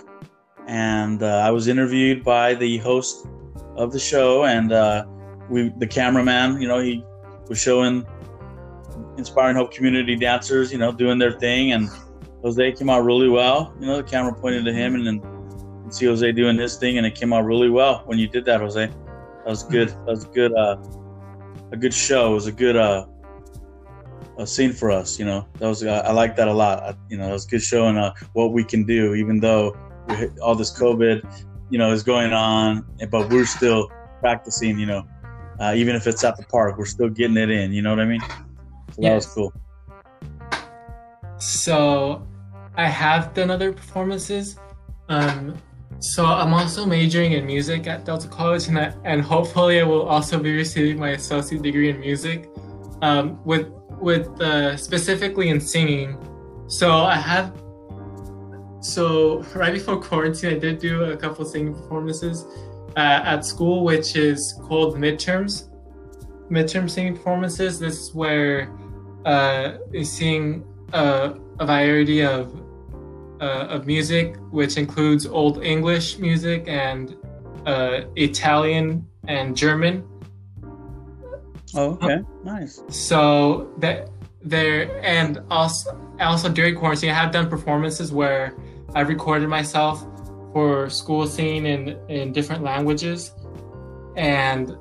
and 0.68 1.24
uh, 1.24 1.38
I 1.38 1.52
was 1.52 1.68
interviewed 1.68 2.24
by 2.24 2.54
the 2.54 2.78
host 2.80 3.28
of 3.76 3.92
the 3.92 4.00
show, 4.00 4.46
and 4.46 4.72
uh, 4.72 5.06
we 5.50 5.72
the 5.78 5.88
cameraman, 5.88 6.62
you 6.62 6.68
know, 6.68 6.80
he 6.80 7.04
was 7.48 7.60
showing 7.60 8.06
inspiring 9.18 9.56
hope 9.56 9.74
community 9.74 10.16
dancers, 10.16 10.72
you 10.72 10.78
know, 10.78 10.92
doing 10.92 11.18
their 11.18 11.34
thing, 11.34 11.72
and 11.72 11.90
Jose 12.44 12.72
came 12.74 12.90
out 12.90 13.04
really 13.04 13.30
well. 13.30 13.74
You 13.80 13.88
know, 13.88 13.98
the 13.98 14.04
camera 14.04 14.34
pointed 14.34 14.66
to 14.66 14.74
him, 14.74 14.96
and 14.96 15.06
then 15.06 15.92
see 15.92 16.06
Jose 16.06 16.32
doing 16.32 16.58
his 16.58 16.78
thing, 16.78 16.98
and 16.98 17.06
it 17.06 17.16
came 17.16 17.34
out 17.34 17.46
really 17.46 17.70
well 17.70 18.04
when 18.06 18.20
you 18.20 18.28
did 18.28 18.46
that, 18.46 18.62
Jose. 18.62 18.86
That 18.86 19.46
was 19.46 19.64
good. 19.64 19.90
That 19.90 20.06
was 20.06 20.26
good. 20.26 20.54
Uh, 20.54 20.78
a 21.72 21.78
good 21.78 21.94
show. 21.94 22.32
It 22.32 22.36
was 22.36 22.48
a 22.48 22.52
good 22.52 22.76
uh, 22.76 23.06
a 24.38 24.46
scene 24.46 24.74
for 24.74 24.92
us. 24.92 25.20
You 25.20 25.26
know, 25.26 25.48
that 25.60 25.68
was 25.68 25.84
I, 25.84 26.00
I 26.00 26.12
like 26.12 26.36
that 26.36 26.48
a 26.48 26.54
lot. 26.54 26.84
I, 26.84 26.96
you 27.10 27.18
know, 27.18 27.30
it 27.30 27.34
was 27.34 27.46
good 27.46 27.62
showing 27.62 27.98
uh, 27.98 28.14
what 28.34 28.52
we 28.52 28.64
can 28.64 28.86
do, 28.86 29.16
even 29.16 29.40
though 29.40 29.76
all 30.42 30.56
this 30.56 30.78
COVID, 30.78 31.48
you 31.70 31.78
know, 31.78 31.92
is 31.92 32.04
going 32.04 32.34
on, 32.34 32.86
but 33.10 33.30
we're 33.30 33.46
still 33.46 33.90
practicing. 34.20 34.80
You 34.80 34.86
know, 34.88 35.08
uh, 35.60 35.74
even 35.76 35.96
if 35.96 36.08
it's 36.08 36.24
at 36.24 36.38
the 36.38 36.44
park, 36.44 36.78
we're 36.78 36.86
still 36.86 37.10
getting 37.10 37.38
it 37.38 37.50
in. 37.50 37.72
You 37.74 37.82
know 37.82 37.90
what 37.92 38.00
I 38.00 38.06
mean? 38.06 38.22
So 38.92 39.02
that 39.02 39.16
was 39.16 39.26
cool. 39.28 39.54
So 41.38 42.26
I 42.76 42.88
have 42.88 43.34
done 43.34 43.52
other 43.52 43.72
performances. 43.74 44.58
Um, 45.10 45.58
so 46.00 46.26
I'm 46.26 46.54
also 46.54 46.86
majoring 46.86 47.34
in 47.34 47.46
music 47.46 47.88
at 47.88 48.06
Delta 48.06 48.28
College, 48.28 48.68
and 48.68 48.78
I, 48.78 48.94
and 49.06 49.22
hopefully 49.22 49.80
I 49.80 49.84
will 49.84 50.08
also 50.08 50.40
be 50.40 50.54
receiving 50.54 51.00
my 51.00 51.12
associate 51.12 51.62
degree 51.62 51.90
in 51.90 52.00
music, 52.00 52.50
um, 53.02 53.44
with 53.46 53.68
with 54.02 54.28
uh, 54.42 54.76
specifically 54.78 55.50
in 55.50 55.60
singing. 55.60 56.18
So 56.68 56.92
I 56.92 57.16
have. 57.16 57.56
So 58.82 59.42
right 59.56 59.74
before 59.74 60.00
quarantine, 60.00 60.56
I 60.56 60.60
did 60.60 60.80
do 60.80 61.06
a 61.06 61.18
couple 61.18 61.44
singing 61.46 61.74
performances 61.74 62.46
uh, 62.96 63.00
at 63.24 63.46
school, 63.46 63.84
which 63.84 64.16
is 64.16 64.54
called 64.64 64.96
midterms. 64.96 65.70
Midterm 66.50 66.90
singing 66.90 67.16
performances. 67.16 67.80
This 67.80 68.00
is 68.00 68.14
where 68.14 68.70
uh, 69.26 69.78
you 69.92 70.04
sing 70.04 70.64
uh, 70.94 71.34
a 71.60 71.66
variety 71.66 72.22
of 72.22 72.62
uh, 73.42 73.68
of 73.70 73.86
music, 73.88 74.36
which 74.52 74.78
includes 74.78 75.26
Old 75.26 75.64
English 75.64 76.20
music 76.20 76.66
and 76.68 77.16
uh, 77.66 78.02
Italian 78.16 79.08
and 79.28 79.58
German. 79.58 80.04
Oh, 81.74 81.94
okay, 82.02 82.22
nice. 82.44 82.82
So 82.90 83.74
that 83.80 84.10
there, 84.42 85.04
and 85.04 85.42
also 85.50 86.00
also 86.20 86.50
during 86.50 86.76
quarantine, 86.76 87.10
I 87.10 87.14
have 87.14 87.32
done 87.32 87.50
performances 87.50 88.12
where 88.12 88.56
I've 88.94 89.10
recorded 89.10 89.50
myself 89.50 90.06
for 90.54 90.90
school 90.90 91.28
scene 91.28 91.66
in 91.66 91.98
in 92.08 92.32
different 92.32 92.64
languages, 92.64 93.34
and 94.16 94.78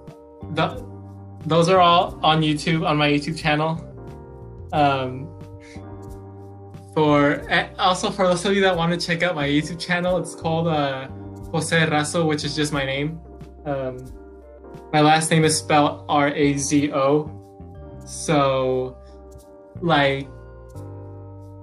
the, 0.53 0.94
those 1.47 1.69
are 1.69 1.81
all 1.81 2.19
on 2.23 2.43
YouTube 2.43 2.87
on 2.87 2.97
my 2.97 3.09
YouTube 3.11 3.39
channel. 3.39 3.81
Um, 4.73 5.31
for 6.95 7.43
also 7.79 8.11
for 8.11 8.27
those 8.29 8.45
of 8.45 8.55
you 8.55 8.61
that 8.63 8.77
want 8.77 8.99
to 8.99 9.07
check 9.07 9.23
out 9.23 9.35
my 9.35 9.49
YouTube 9.49 9.81
channel, 9.81 10.17
it's 10.19 10.35
called 10.35 10.69
uh, 10.69 11.09
Jose 11.53 11.77
Razo, 11.87 12.27
which 12.27 12.45
is 12.45 12.55
just 12.55 12.73
my 12.73 12.85
name. 12.85 13.21
Um, 13.67 13.99
my 14.93 15.01
last 15.01 15.31
name 15.31 15.45
is 15.45 15.57
spelled 15.59 16.05
R 16.09 16.29
A 16.29 16.57
Z 16.57 16.93
O. 16.93 17.31
So, 18.07 18.97
like, 19.81 20.29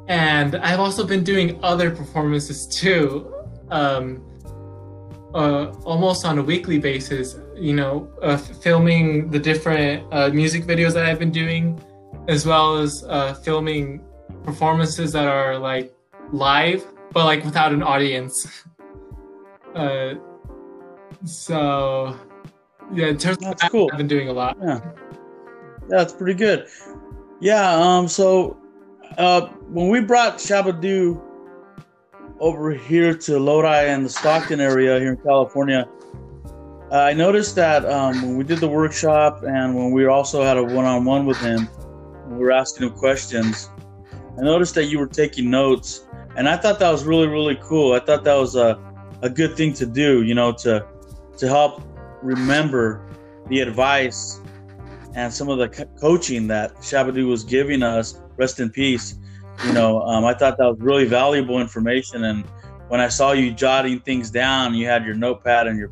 and 0.07 0.55
I've 0.55 0.79
also 0.79 1.05
been 1.05 1.23
doing 1.23 1.59
other 1.63 1.91
performances 1.91 2.67
too, 2.67 3.33
um, 3.69 4.25
uh, 5.33 5.71
almost 5.83 6.25
on 6.25 6.38
a 6.38 6.43
weekly 6.43 6.79
basis. 6.79 7.38
You 7.55 7.73
know, 7.73 8.11
uh, 8.21 8.38
filming 8.38 9.29
the 9.29 9.39
different 9.39 10.05
uh, 10.11 10.29
music 10.29 10.63
videos 10.65 10.93
that 10.93 11.05
I've 11.05 11.19
been 11.19 11.31
doing, 11.31 11.79
as 12.27 12.45
well 12.45 12.77
as 12.77 13.03
uh, 13.07 13.33
filming 13.35 14.03
performances 14.43 15.11
that 15.13 15.27
are 15.27 15.57
like 15.57 15.93
live, 16.31 16.85
but 17.11 17.25
like 17.25 17.43
without 17.45 17.71
an 17.71 17.83
audience. 17.83 18.63
Uh, 19.73 20.15
so 21.23 22.13
yeah, 22.93 23.07
in 23.07 23.17
terms 23.17 23.38
That's 23.38 23.53
of 23.53 23.59
that, 23.59 23.71
cool. 23.71 23.89
I've 23.91 23.97
been 23.97 24.07
doing 24.07 24.27
a 24.27 24.33
lot. 24.33 24.57
Yeah, 24.61 24.81
that's 25.88 26.11
pretty 26.11 26.38
good. 26.38 26.67
Yeah. 27.39 27.73
Um. 27.73 28.09
So, 28.09 28.57
uh, 29.17 29.47
when 29.69 29.88
we 29.88 30.01
brought 30.01 30.39
Shabba-Doo 30.39 31.21
over 32.41 32.71
here 32.71 33.13
to 33.13 33.39
Lodi 33.39 33.86
and 33.86 34.03
the 34.03 34.10
Stockton 34.10 34.60
area 34.60 35.00
here 35.00 35.12
in 35.12 35.17
California, 35.17 35.88
uh, 36.91 36.95
I 36.95 37.13
noticed 37.13 37.55
that 37.55 37.86
um, 37.86 38.19
when 38.24 38.36
we 38.36 38.43
did 38.43 38.57
the 38.57 38.67
workshop 38.67 39.43
and 39.43 39.75
when 39.75 39.91
we 39.91 40.07
also 40.07 40.43
had 40.43 40.57
a 40.57 40.63
one-on-one 40.63 41.27
with 41.27 41.38
him, 41.38 41.69
we 42.27 42.38
were 42.38 42.51
asking 42.51 42.88
him 42.88 42.93
questions. 42.95 43.69
I 44.39 44.41
noticed 44.41 44.74
that 44.75 44.86
you 44.86 44.98
were 44.98 45.07
taking 45.07 45.51
notes, 45.51 46.07
and 46.36 46.50
I 46.50 46.57
thought 46.57 46.79
that 46.79 46.89
was 46.89 47.03
really, 47.03 47.27
really 47.27 47.60
cool. 47.62 47.93
I 47.93 48.00
thought 48.00 48.24
that 48.24 48.36
was 48.36 48.55
a, 48.55 48.81
a 49.21 49.29
good 49.29 49.55
thing 49.55 49.74
to 49.74 49.86
do, 49.86 50.24
you 50.24 50.33
know, 50.33 50.51
to 50.63 50.86
to 51.38 51.48
help 51.48 51.83
remember 52.24 53.07
the 53.50 53.60
advice 53.60 54.41
and 55.13 55.33
some 55.33 55.50
of 55.50 55.60
the 55.60 55.69
co- 55.69 55.86
coaching 56.00 56.48
that 56.48 56.75
Shabba-Doo 56.77 57.27
was 57.27 57.43
giving 57.43 57.83
us. 57.83 58.19
Rest 58.38 58.60
in 58.60 58.69
peace. 58.69 59.15
You 59.65 59.73
know, 59.73 60.01
um, 60.01 60.25
I 60.25 60.33
thought 60.33 60.57
that 60.57 60.65
was 60.65 60.79
really 60.79 61.05
valuable 61.05 61.59
information. 61.59 62.23
And 62.23 62.43
when 62.87 62.99
I 62.99 63.09
saw 63.09 63.31
you 63.31 63.51
jotting 63.51 63.99
things 63.99 64.31
down, 64.31 64.73
you 64.73 64.87
had 64.87 65.05
your 65.05 65.13
notepad 65.13 65.67
and 65.67 65.77
your 65.77 65.91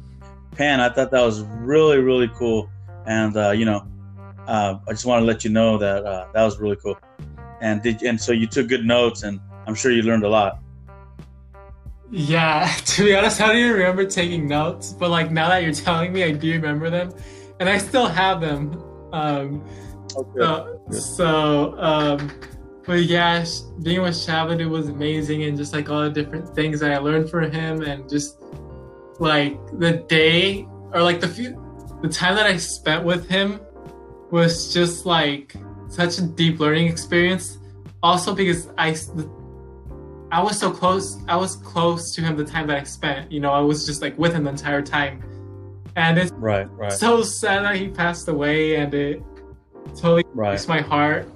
pen. 0.54 0.80
I 0.80 0.90
thought 0.90 1.12
that 1.12 1.22
was 1.22 1.42
really, 1.42 2.00
really 2.00 2.30
cool. 2.30 2.70
And 3.06 3.36
uh, 3.38 3.52
you 3.52 3.66
know, 3.66 3.86
uh, 4.48 4.80
I 4.88 4.92
just 4.92 5.06
want 5.06 5.22
to 5.22 5.26
let 5.26 5.44
you 5.44 5.52
know 5.52 5.78
that 5.78 6.06
uh, 6.06 6.28
that 6.34 6.44
was 6.44 6.60
really 6.60 6.78
cool. 6.78 6.98
And 7.62 7.82
did 7.84 8.02
and 8.04 8.20
so 8.20 8.32
you 8.32 8.48
took 8.48 8.68
good 8.68 8.86
notes, 8.86 9.24
and 9.24 9.40
I'm 9.68 9.76
sure 9.76 9.92
you 9.92 10.02
learned 10.02 10.24
a 10.24 10.30
lot. 10.30 10.60
Yeah, 12.12 12.72
to 12.86 13.06
be 13.06 13.16
honest, 13.16 13.40
I 13.40 13.48
don't 13.48 13.58
even 13.58 13.74
remember 13.74 14.06
taking 14.06 14.48
notes, 14.48 14.94
but 14.94 15.12
like 15.12 15.32
now 15.32 15.50
that 15.50 15.64
you're 15.64 15.74
telling 15.74 16.12
me, 16.12 16.24
I 16.24 16.32
do 16.32 16.52
remember 16.54 16.90
them, 16.90 17.12
and 17.60 17.70
I 17.70 17.78
still 17.78 18.08
have 18.08 18.42
them. 18.42 18.82
Um, 19.14 19.64
Okay. 20.16 20.40
so, 20.40 20.82
so 20.90 21.76
um, 21.78 22.32
but 22.90 23.04
yeah, 23.04 23.46
being 23.84 24.02
with 24.02 24.16
Shabba-Doo 24.16 24.68
was 24.68 24.90
amazing, 24.90 25.44
and 25.44 25.56
just 25.56 25.74
like 25.74 25.92
all 25.92 26.02
the 26.02 26.10
different 26.10 26.56
things 26.56 26.80
that 26.80 26.92
I 26.92 26.98
learned 26.98 27.30
from 27.30 27.52
him, 27.52 27.84
and 27.84 28.10
just 28.10 28.42
like 29.20 29.60
the 29.78 30.04
day 30.10 30.68
or 30.92 31.04
like 31.04 31.20
the 31.20 31.28
few, 31.28 31.52
the 32.02 32.10
time 32.10 32.34
that 32.34 32.48
I 32.48 32.58
spent 32.58 33.06
with 33.06 33.30
him 33.30 33.60
was 34.32 34.74
just 34.74 35.06
like 35.06 35.54
such 35.88 36.18
a 36.18 36.24
deep 36.24 36.60
learning 36.60 36.88
experience. 36.88 37.60
Also 38.02 38.34
because 38.34 38.70
I, 38.76 38.96
I 40.32 40.42
was 40.42 40.58
so 40.58 40.72
close. 40.72 41.16
I 41.28 41.36
was 41.36 41.58
close 41.58 42.16
to 42.16 42.22
him 42.22 42.36
the 42.38 42.44
time 42.44 42.66
that 42.70 42.78
I 42.78 42.84
spent. 42.86 43.32
You 43.32 43.40
know, 43.40 43.52
I 43.52 43.60
was 43.60 43.86
just 43.86 44.02
like 44.02 44.18
with 44.18 44.34
him 44.34 44.46
the 44.46 44.50
entire 44.50 44.82
time, 44.82 45.22
and 45.96 46.18
it's 46.18 46.32
right, 46.32 46.68
right. 46.72 46.92
so 46.92 47.22
sad 47.22 47.66
that 47.66 47.76
he 47.76 47.88
passed 47.88 48.28
away, 48.28 48.78
and 48.78 48.92
it 48.96 49.22
totally 49.90 50.24
right. 50.34 50.50
breaks 50.50 50.68
my 50.68 50.82
heart. 50.82 51.32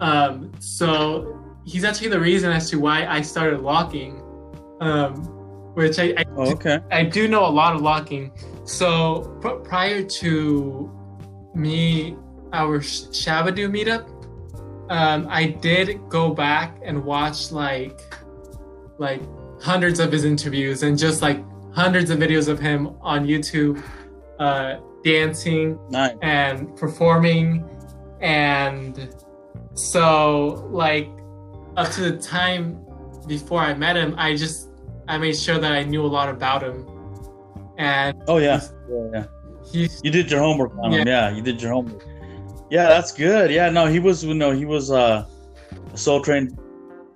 Um, 0.00 0.52
so 0.58 1.56
he's 1.64 1.84
actually 1.84 2.08
the 2.08 2.20
reason 2.20 2.50
as 2.50 2.70
to 2.70 2.80
why 2.80 3.06
I 3.06 3.20
started 3.20 3.60
locking, 3.60 4.22
um, 4.80 5.14
which 5.74 5.98
I 5.98 6.14
I, 6.16 6.24
oh, 6.36 6.52
okay. 6.52 6.80
I 6.90 7.04
do 7.04 7.28
know 7.28 7.46
a 7.46 7.50
lot 7.50 7.74
of 7.74 7.82
locking. 7.82 8.32
So 8.64 9.36
pr- 9.40 9.60
prior 9.68 10.02
to 10.02 10.90
me, 11.54 12.16
our 12.52 12.80
Shabba-Doo 12.80 13.68
meetup, 13.68 14.08
um, 14.90 15.26
I 15.30 15.46
did 15.46 16.08
go 16.08 16.34
back 16.34 16.80
and 16.84 17.04
watch 17.04 17.52
like 17.52 18.00
like 18.98 19.22
hundreds 19.60 20.00
of 20.00 20.10
his 20.12 20.24
interviews 20.24 20.82
and 20.82 20.98
just 20.98 21.22
like 21.22 21.42
hundreds 21.72 22.10
of 22.10 22.18
videos 22.18 22.48
of 22.48 22.58
him 22.58 22.96
on 23.00 23.26
YouTube 23.26 23.82
uh, 24.38 24.76
dancing 25.04 25.78
nice. 25.90 26.16
and 26.22 26.74
performing 26.76 27.64
and 28.20 29.14
so 29.74 30.68
like 30.70 31.08
up 31.76 31.90
to 31.92 32.10
the 32.10 32.18
time 32.18 32.84
before 33.26 33.60
I 33.60 33.74
met 33.74 33.96
him, 33.96 34.14
I 34.16 34.36
just 34.36 34.68
I 35.08 35.18
made 35.18 35.36
sure 35.36 35.58
that 35.58 35.72
I 35.72 35.82
knew 35.84 36.04
a 36.04 36.06
lot 36.06 36.28
about 36.28 36.62
him. 36.62 36.86
And 37.78 38.22
oh 38.28 38.38
yeah, 38.38 38.60
yeah, 38.88 39.26
yeah. 39.72 39.88
you 40.02 40.10
did 40.10 40.30
your 40.30 40.40
homework 40.40 40.72
on 40.78 40.92
yeah. 40.92 40.98
him. 40.98 41.08
Yeah, 41.08 41.30
you 41.30 41.42
did 41.42 41.62
your 41.62 41.72
homework. 41.72 42.04
Yeah, 42.70 42.88
that's 42.88 43.12
good. 43.12 43.50
Yeah, 43.50 43.70
no, 43.70 43.86
he 43.86 43.98
was 43.98 44.24
no, 44.24 44.52
he 44.52 44.64
was 44.64 44.90
uh, 44.90 45.26
a 45.92 45.96
Soul 45.96 46.20
Train 46.20 46.56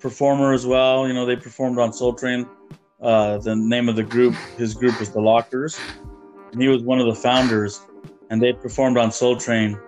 performer 0.00 0.52
as 0.52 0.66
well. 0.66 1.06
You 1.06 1.14
know, 1.14 1.26
they 1.26 1.36
performed 1.36 1.78
on 1.78 1.92
Soul 1.92 2.14
Train. 2.14 2.46
Uh, 3.00 3.38
the 3.38 3.54
name 3.54 3.88
of 3.88 3.96
the 3.96 4.02
group, 4.02 4.34
his 4.56 4.72
group 4.72 4.98
was 4.98 5.10
the 5.10 5.20
Lockers, 5.20 5.78
and 6.52 6.62
he 6.62 6.68
was 6.68 6.82
one 6.82 6.98
of 7.00 7.06
the 7.06 7.14
founders. 7.14 7.82
And 8.30 8.42
they 8.42 8.54
performed 8.54 8.96
on 8.96 9.12
Soul 9.12 9.36
Train 9.36 9.78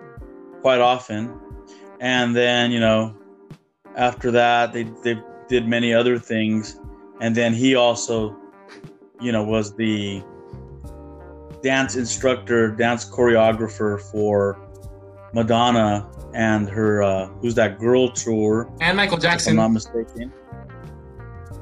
quite 0.61 0.79
often 0.79 1.39
and 1.99 2.35
then 2.35 2.71
you 2.71 2.79
know 2.79 3.15
after 3.95 4.31
that 4.31 4.73
they 4.73 4.83
they 5.03 5.21
did 5.47 5.67
many 5.67 5.93
other 5.93 6.19
things. 6.19 6.79
And 7.19 7.35
then 7.35 7.53
he 7.53 7.75
also 7.75 8.35
you 9.19 9.31
know 9.31 9.43
was 9.43 9.73
the 9.75 10.23
dance 11.63 11.95
instructor 11.95 12.69
dance 12.69 13.09
choreographer 13.09 13.99
for 14.11 14.59
madonna 15.33 16.07
and 16.33 16.69
her 16.69 17.01
uh 17.01 17.27
who's 17.41 17.55
that 17.55 17.79
girl 17.79 18.11
tour. 18.11 18.71
And 18.79 18.97
michael 18.97 19.17
jackson 19.17 19.51
i'm 19.53 19.55
not 19.55 19.71
mistaken. 19.71 20.31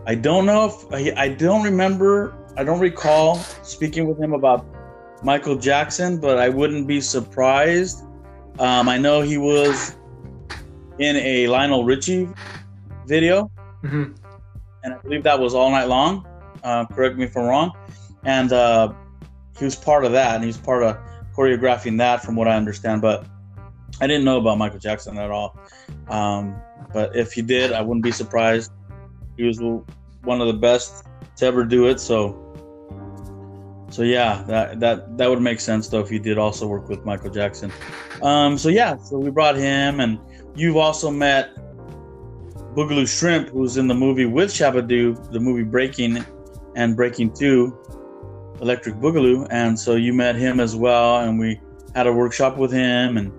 I 0.08 0.14
don't 0.14 0.46
know 0.46 0.66
if 0.66 0.94
I, 0.94 1.14
I 1.20 1.30
don't 1.30 1.64
remember 1.64 2.36
i 2.58 2.64
don't 2.64 2.80
recall 2.80 3.38
speaking 3.64 4.08
with 4.08 4.20
him 4.20 4.34
about 4.34 4.66
michael 5.24 5.56
jackson 5.56 6.20
but 6.20 6.38
i 6.38 6.50
wouldn't 6.50 6.88
be 6.88 7.00
surprised. 7.00 8.04
Um, 8.60 8.90
i 8.90 8.98
know 8.98 9.22
he 9.22 9.38
was 9.38 9.96
in 11.00 11.16
a 11.18 11.48
Lionel 11.48 11.84
Richie 11.84 12.30
video, 13.06 13.52
mm-hmm. 13.84 14.14
and 14.84 14.94
I 14.94 14.98
believe 15.00 15.24
that 15.24 15.40
was 15.40 15.54
all 15.54 15.70
night 15.72 15.88
long. 15.88 16.26
Uh, 16.64 16.86
correct 16.86 17.18
me 17.18 17.26
if 17.26 17.38
I'm 17.38 17.46
wrong. 17.46 17.72
And 18.24 18.52
uh, 18.52 18.94
he 19.58 19.66
was 19.66 19.76
part 19.76 20.06
of 20.06 20.12
that, 20.14 20.36
and 20.36 20.44
he 20.44 20.48
was 20.48 20.58
part 20.58 20.84
of 20.84 20.98
choreographing 21.36 21.98
that, 22.00 22.24
from 22.24 22.36
what 22.36 22.48
I 22.48 22.56
understand. 22.56 23.02
But 23.02 23.26
I 24.02 24.08
didn't 24.08 24.26
know 24.26 24.40
about 24.40 24.58
Michael 24.58 24.80
Jackson 24.80 25.18
at 25.18 25.32
all. 25.32 25.58
Um, 26.08 26.56
but 26.94 27.16
if 27.16 27.34
he 27.34 27.42
did, 27.42 27.72
I 27.72 27.82
wouldn't 27.82 28.04
be 28.04 28.12
surprised. 28.12 28.72
He 29.38 29.44
was 29.44 29.60
one 30.24 30.42
of 30.42 30.48
the 30.48 30.54
best 30.54 31.06
to 31.38 31.46
ever 31.46 31.64
do 31.64 31.88
it. 31.88 32.00
So, 32.00 32.42
so 33.90 34.02
yeah, 34.02 34.44
that 34.48 34.80
that 34.80 35.18
that 35.18 35.30
would 35.30 35.42
make 35.42 35.60
sense 35.60 35.88
though 35.88 36.00
if 36.00 36.10
he 36.10 36.20
did 36.20 36.38
also 36.38 36.68
work 36.68 36.90
with 36.90 37.06
Michael 37.06 37.30
Jackson. 37.30 37.72
Um, 38.22 38.58
so 38.58 38.70
yeah, 38.70 38.98
so 38.98 39.18
we 39.18 39.30
brought 39.30 39.56
him 39.56 40.00
and 40.00 40.20
You've 40.56 40.78
also 40.78 41.12
met 41.12 41.54
Boogaloo 42.76 43.08
Shrimp, 43.08 43.50
who's 43.50 43.76
in 43.76 43.88
the 43.88 43.94
movie 43.94 44.26
with 44.26 44.50
Shabba-Doo, 44.52 45.16
the 45.32 45.40
movie 45.40 45.64
Breaking 45.64 46.26
and 46.76 46.96
Breaking 46.96 47.34
2, 47.34 48.58
Electric 48.62 48.96
Boogaloo. 48.96 49.48
And 49.50 49.78
so 49.78 49.96
you 49.96 50.14
met 50.14 50.36
him 50.38 50.62
as 50.62 50.74
well, 50.74 51.20
and 51.20 51.38
we 51.38 51.60
had 51.94 52.08
a 52.08 52.14
workshop 52.14 52.58
with 52.58 52.72
him, 52.72 53.18
and 53.18 53.32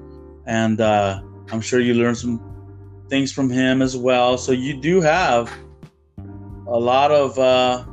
and 0.46 0.80
uh, 0.80 1.20
I'm 1.50 1.60
sure 1.60 1.80
you 1.80 1.94
learned 1.94 2.18
some 2.18 2.40
things 3.08 3.32
from 3.32 3.50
him 3.50 3.82
as 3.82 3.96
well. 3.96 4.36
So 4.38 4.52
you 4.52 4.78
do 4.78 5.00
have 5.00 5.52
a 6.68 6.78
lot 6.78 7.10
of 7.12 7.38
uh, 7.38 7.84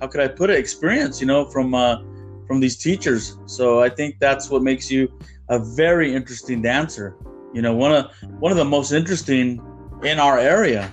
how 0.00 0.06
could 0.06 0.20
I 0.20 0.28
put 0.28 0.50
it 0.50 0.58
experience, 0.58 1.20
you 1.20 1.26
know, 1.26 1.44
from 1.44 1.74
uh, 1.74 1.98
from 2.46 2.60
these 2.60 2.76
teachers. 2.76 3.36
So 3.46 3.82
I 3.82 3.88
think 3.88 4.20
that's 4.20 4.48
what 4.48 4.62
makes 4.62 4.90
you 4.90 5.12
a 5.48 5.58
very 5.58 6.14
interesting 6.14 6.62
dancer 6.62 7.16
you 7.54 7.62
know 7.62 7.72
one 7.72 7.92
of 7.92 8.10
one 8.40 8.52
of 8.52 8.58
the 8.58 8.64
most 8.64 8.92
interesting 8.92 9.62
in 10.02 10.18
our 10.18 10.38
area 10.38 10.92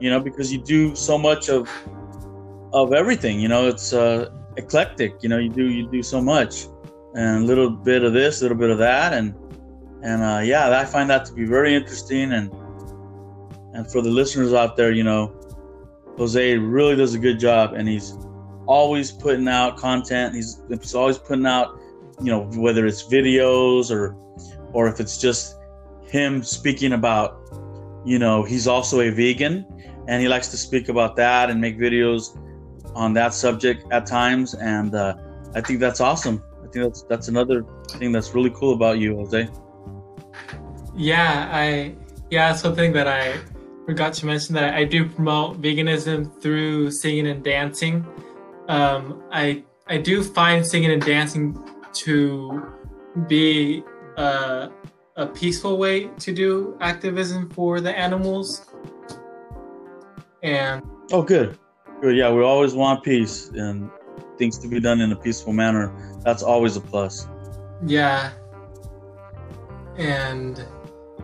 you 0.00 0.10
know 0.10 0.18
because 0.18 0.52
you 0.52 0.60
do 0.64 0.96
so 0.96 1.16
much 1.16 1.48
of 1.48 1.70
of 2.72 2.92
everything 2.92 3.38
you 3.38 3.48
know 3.48 3.68
it's 3.68 3.92
uh 3.92 4.28
eclectic 4.56 5.22
you 5.22 5.28
know 5.28 5.38
you 5.38 5.50
do 5.50 5.68
you 5.70 5.88
do 5.90 6.02
so 6.02 6.20
much. 6.20 6.66
And 7.16 7.44
a 7.44 7.46
little 7.46 7.70
bit 7.70 8.02
of 8.02 8.12
this 8.12 8.40
a 8.40 8.44
little 8.44 8.58
bit 8.58 8.70
of 8.70 8.78
that 8.78 9.12
and 9.12 9.36
and 10.02 10.20
uh 10.20 10.40
yeah 10.42 10.76
i 10.76 10.84
find 10.84 11.08
that 11.10 11.24
to 11.26 11.32
be 11.32 11.44
very 11.44 11.72
interesting 11.72 12.32
and 12.32 12.52
and 13.72 13.88
for 13.88 14.02
the 14.02 14.10
listeners 14.10 14.52
out 14.52 14.76
there 14.76 14.90
you 14.90 15.04
know 15.04 15.32
jose 16.18 16.56
really 16.58 16.96
does 16.96 17.14
a 17.14 17.18
good 17.20 17.38
job 17.38 17.74
and 17.74 17.88
he's 17.88 18.18
always 18.66 19.12
putting 19.12 19.46
out 19.46 19.76
content 19.76 20.34
he's, 20.34 20.60
he's 20.68 20.96
always 20.96 21.16
putting 21.16 21.46
out 21.46 21.78
you 22.20 22.32
know 22.32 22.50
whether 22.56 22.84
it's 22.84 23.04
videos 23.04 23.92
or 23.92 24.16
or 24.72 24.88
if 24.88 24.98
it's 24.98 25.16
just 25.16 25.56
him 26.14 26.44
speaking 26.44 26.92
about, 26.92 27.28
you 28.04 28.20
know, 28.20 28.44
he's 28.44 28.68
also 28.68 29.00
a 29.00 29.10
vegan 29.10 29.66
and 30.06 30.22
he 30.22 30.28
likes 30.28 30.46
to 30.46 30.56
speak 30.56 30.88
about 30.88 31.16
that 31.16 31.50
and 31.50 31.60
make 31.60 31.76
videos 31.76 32.38
on 32.94 33.12
that 33.14 33.34
subject 33.34 33.84
at 33.90 34.06
times. 34.06 34.54
And 34.54 34.94
uh, 34.94 35.16
I 35.56 35.60
think 35.60 35.80
that's 35.80 36.00
awesome. 36.00 36.40
I 36.60 36.68
think 36.68 36.84
that's 36.86 37.02
that's 37.02 37.26
another 37.26 37.66
thing 37.98 38.12
that's 38.12 38.32
really 38.32 38.52
cool 38.54 38.74
about 38.74 39.00
you, 39.00 39.16
Jose. 39.16 39.48
Yeah, 40.94 41.48
I 41.50 41.96
yeah, 42.30 42.54
something 42.54 42.92
that 42.92 43.08
I 43.08 43.40
forgot 43.84 44.12
to 44.14 44.26
mention 44.26 44.54
that 44.54 44.74
I 44.74 44.84
do 44.84 45.08
promote 45.08 45.60
veganism 45.60 46.40
through 46.40 46.92
singing 46.92 47.26
and 47.26 47.42
dancing. 47.42 48.06
Um, 48.68 49.24
I 49.32 49.64
I 49.88 49.96
do 49.98 50.22
find 50.22 50.64
singing 50.64 50.92
and 50.92 51.02
dancing 51.02 51.58
to 52.04 52.72
be 53.26 53.82
uh, 54.16 54.68
a 55.16 55.26
peaceful 55.26 55.78
way 55.78 56.08
to 56.18 56.32
do 56.32 56.76
activism 56.80 57.48
for 57.50 57.80
the 57.80 57.96
animals. 57.96 58.66
And 60.42 60.82
oh, 61.12 61.22
good, 61.22 61.58
good. 62.00 62.16
Yeah, 62.16 62.32
we 62.32 62.42
always 62.42 62.74
want 62.74 63.04
peace 63.04 63.48
and 63.50 63.90
things 64.38 64.58
to 64.58 64.68
be 64.68 64.80
done 64.80 65.00
in 65.00 65.12
a 65.12 65.16
peaceful 65.16 65.52
manner. 65.52 65.92
That's 66.22 66.42
always 66.42 66.76
a 66.76 66.80
plus. 66.80 67.28
Yeah, 67.86 68.32
and 69.96 70.64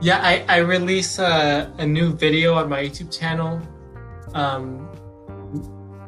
yeah, 0.01 0.21
I 0.23 0.45
I 0.49 0.59
release 0.59 1.19
a, 1.19 1.73
a 1.79 1.87
new 1.87 2.13
video 2.13 2.55
on 2.55 2.69
my 2.69 2.83
YouTube 2.83 3.17
channel. 3.17 3.61
Um, 4.35 4.89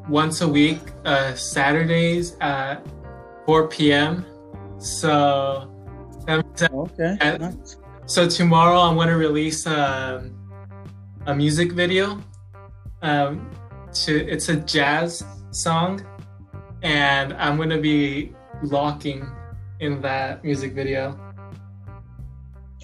once 0.08 0.40
a 0.40 0.48
week, 0.48 0.80
uh, 1.04 1.34
Saturdays 1.34 2.36
at 2.40 2.84
4 3.46 3.68
p.m. 3.68 4.26
So 4.78 5.71
okay. 6.28 7.16
Nice. 7.20 7.76
So 8.06 8.28
tomorrow 8.28 8.78
I'm 8.80 8.96
going 8.96 9.08
to 9.08 9.16
release 9.16 9.66
a, 9.66 10.30
a 11.26 11.34
music 11.34 11.72
video. 11.72 12.22
Um, 13.02 13.50
to 13.92 14.26
it's 14.26 14.48
a 14.48 14.56
jazz 14.56 15.24
song, 15.50 16.04
and 16.82 17.32
I'm 17.34 17.56
going 17.56 17.68
to 17.70 17.80
be 17.80 18.32
locking 18.62 19.26
in 19.80 20.00
that 20.02 20.44
music 20.44 20.72
video. 20.72 21.18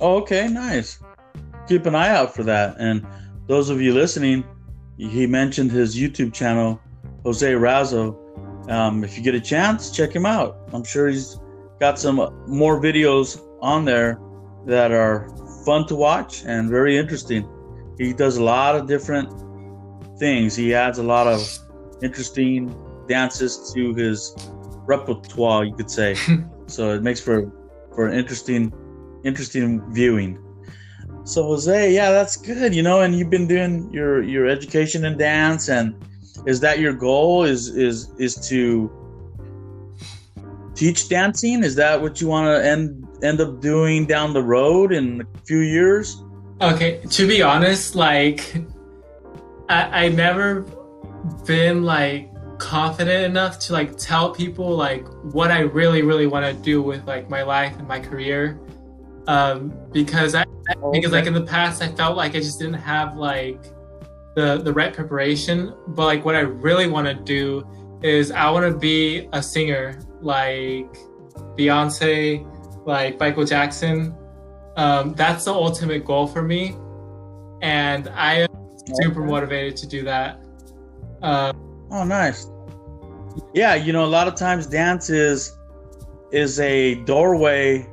Oh, 0.00 0.18
okay, 0.18 0.48
nice. 0.48 0.98
Keep 1.68 1.86
an 1.86 1.94
eye 1.94 2.10
out 2.10 2.34
for 2.34 2.42
that. 2.44 2.76
And 2.78 3.06
those 3.46 3.70
of 3.70 3.80
you 3.80 3.94
listening, 3.94 4.44
he 4.96 5.26
mentioned 5.26 5.70
his 5.70 5.96
YouTube 5.96 6.32
channel, 6.32 6.80
Jose 7.24 7.52
Razo. 7.52 8.16
Um, 8.70 9.02
if 9.02 9.16
you 9.16 9.22
get 9.22 9.34
a 9.34 9.40
chance, 9.40 9.90
check 9.90 10.14
him 10.14 10.26
out. 10.26 10.68
I'm 10.72 10.84
sure 10.84 11.08
he's 11.08 11.38
got 11.80 11.98
some 11.98 12.16
more 12.46 12.80
videos 12.80 13.40
on 13.60 13.84
there 13.84 14.20
that 14.66 14.90
are 14.92 15.28
fun 15.64 15.86
to 15.86 15.94
watch 15.94 16.44
and 16.44 16.68
very 16.68 16.96
interesting. 16.96 17.48
he 17.98 18.12
does 18.12 18.36
a 18.36 18.42
lot 18.42 18.76
of 18.76 18.86
different 18.86 19.28
things. 20.18 20.54
He 20.54 20.74
adds 20.74 20.98
a 20.98 21.02
lot 21.02 21.26
of 21.26 21.40
interesting 22.02 22.74
dances 23.08 23.72
to 23.74 23.94
his 23.94 24.34
repertoire, 24.86 25.64
you 25.64 25.74
could 25.74 25.90
say. 25.90 26.14
so 26.66 26.90
it 26.94 27.02
makes 27.02 27.20
for 27.20 27.52
for 27.94 28.06
an 28.06 28.14
interesting 28.14 28.72
interesting 29.24 29.82
viewing. 29.92 30.38
So 31.24 31.42
Jose, 31.44 31.92
yeah, 31.92 32.10
that's 32.10 32.36
good. 32.36 32.74
You 32.74 32.82
know, 32.82 33.00
and 33.00 33.14
you've 33.14 33.30
been 33.30 33.46
doing 33.46 33.92
your 33.92 34.22
your 34.22 34.46
education 34.46 35.04
in 35.04 35.18
dance, 35.18 35.68
and 35.68 35.94
is 36.46 36.60
that 36.60 36.78
your 36.78 36.92
goal? 36.92 37.44
Is 37.44 37.68
is 37.68 38.10
is 38.18 38.34
to 38.48 38.90
teach 40.78 41.08
dancing? 41.08 41.64
Is 41.64 41.74
that 41.74 42.00
what 42.00 42.20
you 42.20 42.28
want 42.28 42.46
to 42.46 42.66
end 42.66 43.06
end 43.22 43.40
up 43.40 43.60
doing 43.60 44.06
down 44.06 44.32
the 44.32 44.42
road 44.42 44.92
in 44.92 45.20
a 45.20 45.38
few 45.44 45.58
years? 45.58 46.22
Okay, 46.60 47.00
to 47.10 47.26
be 47.26 47.42
honest, 47.42 47.94
like 47.94 48.56
I 49.68 50.04
I 50.04 50.08
never 50.08 50.64
been 51.44 51.82
like 51.82 52.30
confident 52.58 53.24
enough 53.24 53.58
to 53.58 53.72
like 53.72 53.96
tell 53.96 54.30
people 54.30 54.76
like 54.76 55.06
what 55.32 55.50
I 55.50 55.60
really 55.60 56.02
really 56.02 56.26
want 56.26 56.46
to 56.46 56.54
do 56.62 56.80
with 56.80 57.06
like 57.06 57.28
my 57.28 57.42
life 57.42 57.76
and 57.78 57.86
my 57.86 58.00
career. 58.00 58.58
Um, 59.26 59.74
because 59.92 60.34
I 60.34 60.44
because 60.92 61.12
like 61.12 61.26
in 61.26 61.34
the 61.34 61.44
past 61.44 61.82
I 61.82 61.88
felt 61.88 62.16
like 62.16 62.34
I 62.34 62.40
just 62.40 62.58
didn't 62.58 62.80
have 62.80 63.16
like 63.16 63.60
the 64.36 64.58
the 64.62 64.72
right 64.72 64.94
preparation. 64.94 65.74
But 65.88 66.04
like 66.04 66.24
what 66.24 66.36
I 66.36 66.40
really 66.40 66.88
want 66.88 67.08
to 67.08 67.14
do 67.14 67.66
is 68.02 68.30
I 68.30 68.48
want 68.50 68.72
to 68.72 68.78
be 68.78 69.28
a 69.32 69.42
singer 69.42 69.98
like 70.20 70.96
Beyonce, 71.56 72.46
like 72.86 73.18
Michael 73.18 73.44
Jackson. 73.44 74.14
Um, 74.76 75.14
that's 75.14 75.44
the 75.44 75.52
ultimate 75.52 76.04
goal 76.04 76.26
for 76.26 76.42
me, 76.42 76.76
and 77.62 78.08
I 78.08 78.40
am 78.42 78.48
super 79.02 79.24
motivated 79.24 79.76
to 79.78 79.86
do 79.86 80.04
that. 80.04 80.40
Uh, 81.22 81.52
oh, 81.90 82.04
nice. 82.04 82.48
Yeah, 83.54 83.74
you 83.74 83.92
know, 83.92 84.04
a 84.04 84.06
lot 84.06 84.28
of 84.28 84.34
times 84.34 84.66
dance 84.66 85.10
is 85.10 85.56
is 86.30 86.60
a 86.60 86.96
doorway 87.04 87.88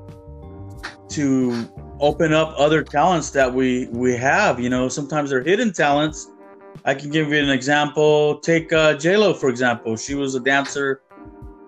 to 1.09 1.69
open 1.99 2.33
up 2.33 2.53
other 2.57 2.83
talents 2.83 3.29
that 3.31 3.53
we 3.53 3.87
we 3.87 4.15
have. 4.15 4.59
You 4.59 4.69
know, 4.69 4.89
sometimes 4.89 5.29
they're 5.29 5.43
hidden 5.43 5.73
talents. 5.73 6.29
I 6.83 6.93
can 6.93 7.09
give 7.09 7.29
you 7.29 7.37
an 7.37 7.49
example. 7.49 8.39
Take 8.39 8.71
uh, 8.73 8.95
J 8.95 9.17
Lo 9.17 9.33
for 9.33 9.49
example. 9.49 9.97
She 9.97 10.15
was 10.15 10.35
a 10.35 10.39
dancer, 10.39 11.01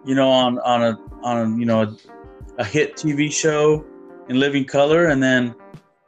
you 0.08 0.16
know, 0.16 0.30
on 0.30 0.58
on 0.60 0.82
a 0.82 0.98
on 1.22 1.60
you 1.60 1.66
know 1.66 1.82
a, 1.82 1.96
a 2.60 2.64
hit 2.64 2.96
TV 2.96 3.32
show 3.32 3.86
in 4.30 4.40
Living 4.40 4.64
Color, 4.64 5.08
and 5.08 5.22
then 5.22 5.54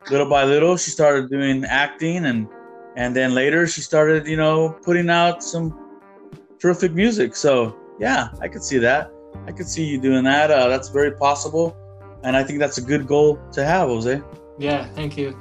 little 0.10 0.30
by 0.30 0.46
little 0.46 0.78
she 0.78 0.90
started 0.90 1.30
doing 1.30 1.66
acting, 1.66 2.26
and 2.26 2.48
and 2.96 3.14
then 3.14 3.36
later 3.36 3.68
she 3.68 3.82
started 3.82 4.26
you 4.26 4.38
know 4.38 4.80
putting 4.84 5.10
out 5.10 5.44
some 5.44 5.78
terrific 6.60 6.94
music. 6.94 7.36
So 7.36 7.78
yeah, 8.00 8.30
I 8.40 8.48
could 8.48 8.64
see 8.64 8.78
that. 8.78 9.12
I 9.46 9.52
could 9.52 9.68
see 9.68 9.84
you 9.84 10.00
doing 10.00 10.24
that. 10.24 10.50
Uh, 10.50 10.70
that's 10.70 10.88
very 10.88 11.12
possible, 11.12 11.76
and 12.24 12.38
I 12.38 12.44
think 12.44 12.60
that's 12.60 12.78
a 12.78 12.82
good 12.82 13.06
goal 13.06 13.38
to 13.52 13.66
have, 13.66 13.90
Jose. 13.90 14.22
Yeah, 14.58 14.88
thank 14.96 15.18
you. 15.18 15.38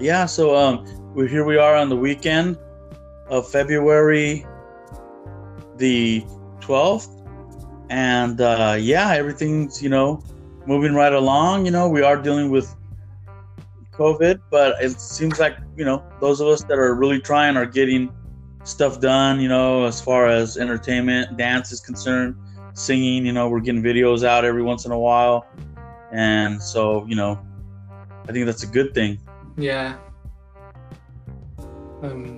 Yeah, 0.00 0.26
so 0.26 0.56
um, 0.56 0.84
we 1.14 1.28
here 1.28 1.44
we 1.44 1.58
are 1.58 1.76
on 1.76 1.88
the 1.88 1.96
weekend 1.96 2.58
of 3.30 3.50
February 3.50 4.46
the 5.76 6.22
12th. 6.60 7.14
And 7.90 8.40
uh, 8.40 8.76
yeah, 8.78 9.12
everything's, 9.12 9.82
you 9.82 9.88
know, 9.88 10.22
moving 10.66 10.94
right 10.94 11.12
along. 11.12 11.64
You 11.64 11.72
know, 11.72 11.88
we 11.88 12.02
are 12.02 12.20
dealing 12.20 12.50
with 12.50 12.74
COVID, 13.92 14.40
but 14.50 14.82
it 14.82 15.00
seems 15.00 15.38
like, 15.40 15.56
you 15.76 15.84
know, 15.84 16.04
those 16.20 16.40
of 16.40 16.48
us 16.48 16.62
that 16.64 16.78
are 16.78 16.94
really 16.94 17.20
trying 17.20 17.56
are 17.56 17.66
getting 17.66 18.12
stuff 18.64 19.00
done, 19.00 19.40
you 19.40 19.48
know, 19.48 19.84
as 19.84 20.00
far 20.00 20.28
as 20.28 20.58
entertainment, 20.58 21.36
dance 21.36 21.72
is 21.72 21.80
concerned, 21.80 22.36
singing, 22.74 23.24
you 23.24 23.32
know, 23.32 23.48
we're 23.48 23.60
getting 23.60 23.82
videos 23.82 24.24
out 24.24 24.44
every 24.44 24.62
once 24.62 24.84
in 24.84 24.92
a 24.92 24.98
while. 24.98 25.46
And 26.12 26.62
so, 26.62 27.06
you 27.06 27.16
know, 27.16 27.40
I 28.28 28.32
think 28.32 28.44
that's 28.46 28.62
a 28.62 28.66
good 28.66 28.94
thing. 28.94 29.18
Yeah. 29.56 29.96
Um, 32.02 32.37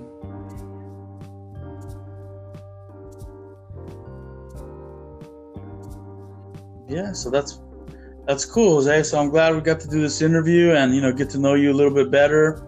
yeah, 6.91 7.13
so 7.13 7.29
that's 7.29 7.61
that's 8.27 8.45
cool, 8.45 8.75
Jose. 8.75 9.03
So 9.03 9.19
I'm 9.19 9.29
glad 9.29 9.55
we 9.55 9.61
got 9.61 9.79
to 9.79 9.87
do 9.87 10.01
this 10.01 10.21
interview 10.21 10.71
and 10.71 10.93
you 10.93 11.01
know 11.01 11.11
get 11.11 11.29
to 11.31 11.39
know 11.39 11.55
you 11.55 11.71
a 11.71 11.73
little 11.73 11.93
bit 11.93 12.11
better, 12.11 12.67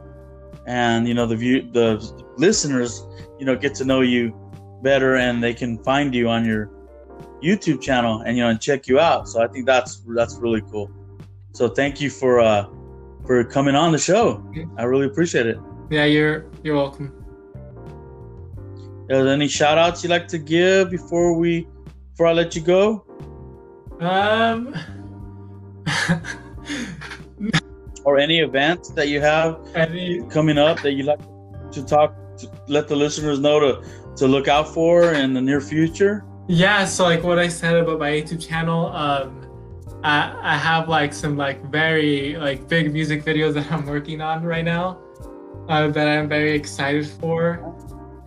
and 0.65 1.07
you 1.07 1.13
know 1.13 1.25
the 1.25 1.35
view 1.35 1.69
the 1.71 1.99
listeners 2.37 3.05
you 3.39 3.45
know 3.45 3.55
get 3.55 3.75
to 3.75 3.85
know 3.85 4.01
you 4.01 4.33
better 4.81 5.15
and 5.15 5.41
they 5.43 5.53
can 5.53 5.77
find 5.83 6.13
you 6.13 6.27
on 6.29 6.45
your 6.45 6.69
YouTube 7.41 7.81
channel 7.81 8.21
and 8.21 8.37
you 8.37 8.43
know 8.43 8.49
and 8.49 8.61
check 8.61 8.87
you 8.87 8.99
out. 8.99 9.27
So 9.27 9.43
I 9.43 9.47
think 9.47 9.65
that's 9.65 10.01
that's 10.15 10.35
really 10.37 10.61
cool. 10.61 10.89
So 11.53 11.67
thank 11.67 12.01
you 12.01 12.09
for 12.09 12.39
uh 12.39 12.67
for 13.25 13.43
coming 13.43 13.75
on 13.75 13.91
the 13.91 13.99
show. 13.99 14.43
I 14.77 14.83
really 14.83 15.05
appreciate 15.05 15.47
it. 15.47 15.57
Yeah, 15.89 16.05
you're 16.05 16.45
you're 16.63 16.75
welcome. 16.75 17.19
Are 19.11 19.23
there 19.23 19.33
any 19.33 19.49
shout 19.49 19.77
outs 19.77 20.03
you'd 20.03 20.09
like 20.09 20.27
to 20.29 20.39
give 20.39 20.89
before 20.89 21.37
we 21.37 21.67
before 22.11 22.27
I 22.27 22.33
let 22.33 22.55
you 22.55 22.61
go? 22.61 23.05
Um, 24.03 24.75
or 28.05 28.17
any 28.17 28.39
events 28.39 28.89
that 28.91 29.07
you 29.07 29.21
have 29.21 29.59
any, 29.75 30.21
coming 30.29 30.57
up 30.57 30.81
that 30.81 30.93
you 30.93 31.03
like 31.03 31.19
to 31.71 31.83
talk 31.85 32.15
to 32.37 32.49
let 32.67 32.87
the 32.87 32.95
listeners 32.95 33.39
know 33.39 33.59
to 33.59 33.87
to 34.17 34.27
look 34.27 34.47
out 34.47 34.67
for 34.73 35.13
in 35.13 35.33
the 35.33 35.41
near 35.41 35.61
future? 35.61 36.25
Yeah, 36.47 36.85
so 36.85 37.05
like 37.05 37.23
what 37.23 37.39
I 37.39 37.47
said 37.47 37.77
about 37.77 37.99
my 37.99 38.11
YouTube 38.11 38.45
channel, 38.45 38.87
um, 38.87 39.47
I 40.03 40.35
I 40.41 40.57
have 40.57 40.89
like 40.89 41.13
some 41.13 41.37
like 41.37 41.63
very 41.71 42.35
like 42.35 42.67
big 42.67 42.91
music 42.91 43.23
videos 43.23 43.53
that 43.53 43.71
I'm 43.71 43.85
working 43.85 44.21
on 44.21 44.43
right 44.43 44.65
now, 44.65 44.99
uh, 45.69 45.87
that 45.87 46.07
I'm 46.07 46.27
very 46.27 46.51
excited 46.51 47.07
for, 47.07 47.73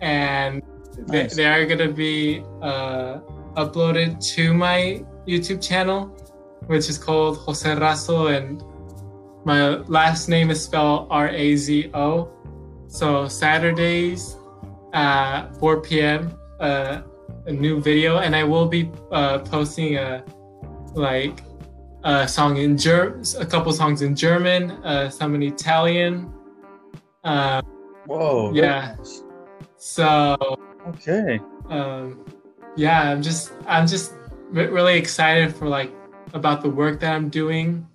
and 0.01 0.63
nice. 1.07 1.35
they, 1.35 1.43
they 1.43 1.45
are 1.45 1.65
gonna 1.65 1.91
be 1.91 2.43
uh, 2.61 3.19
uploaded 3.57 4.23
to 4.35 4.53
my 4.53 5.03
YouTube 5.27 5.61
channel, 5.61 6.05
which 6.67 6.89
is 6.89 6.97
called 6.97 7.37
Jose 7.37 7.69
Razo, 7.75 8.35
and 8.35 8.63
my 9.45 9.77
last 9.87 10.29
name 10.29 10.49
is 10.49 10.63
spelled 10.63 11.07
R 11.09 11.29
A 11.29 11.55
Z 11.55 11.89
O. 11.93 12.31
So 12.87 13.27
Saturdays 13.27 14.37
at 14.93 15.49
4 15.59 15.81
p.m. 15.81 16.37
Uh, 16.59 17.01
a 17.45 17.51
new 17.51 17.81
video, 17.81 18.19
and 18.19 18.35
I 18.35 18.43
will 18.43 18.67
be 18.67 18.91
uh, 19.11 19.39
posting 19.39 19.97
a 19.97 20.23
like 20.93 21.41
a 22.03 22.27
song 22.27 22.57
in 22.57 22.77
Ger- 22.77 23.21
a 23.39 23.45
couple 23.45 23.71
songs 23.73 24.01
in 24.01 24.15
German, 24.15 24.71
uh, 24.83 25.09
some 25.09 25.35
in 25.35 25.43
Italian. 25.43 26.33
Uh, 27.23 27.61
Whoa! 28.05 28.53
Yeah. 28.53 28.95
So. 29.77 30.37
Okay. 30.87 31.39
Um, 31.69 32.25
yeah, 32.77 33.11
I'm 33.11 33.21
just 33.21 33.51
I'm 33.65 33.85
just 33.87 34.13
really 34.51 34.97
excited 34.97 35.53
for 35.53 35.67
like 35.67 35.91
about 36.33 36.61
the 36.61 36.69
work 36.69 36.99
that 37.01 37.13
I'm 37.13 37.27
doing 37.27 37.85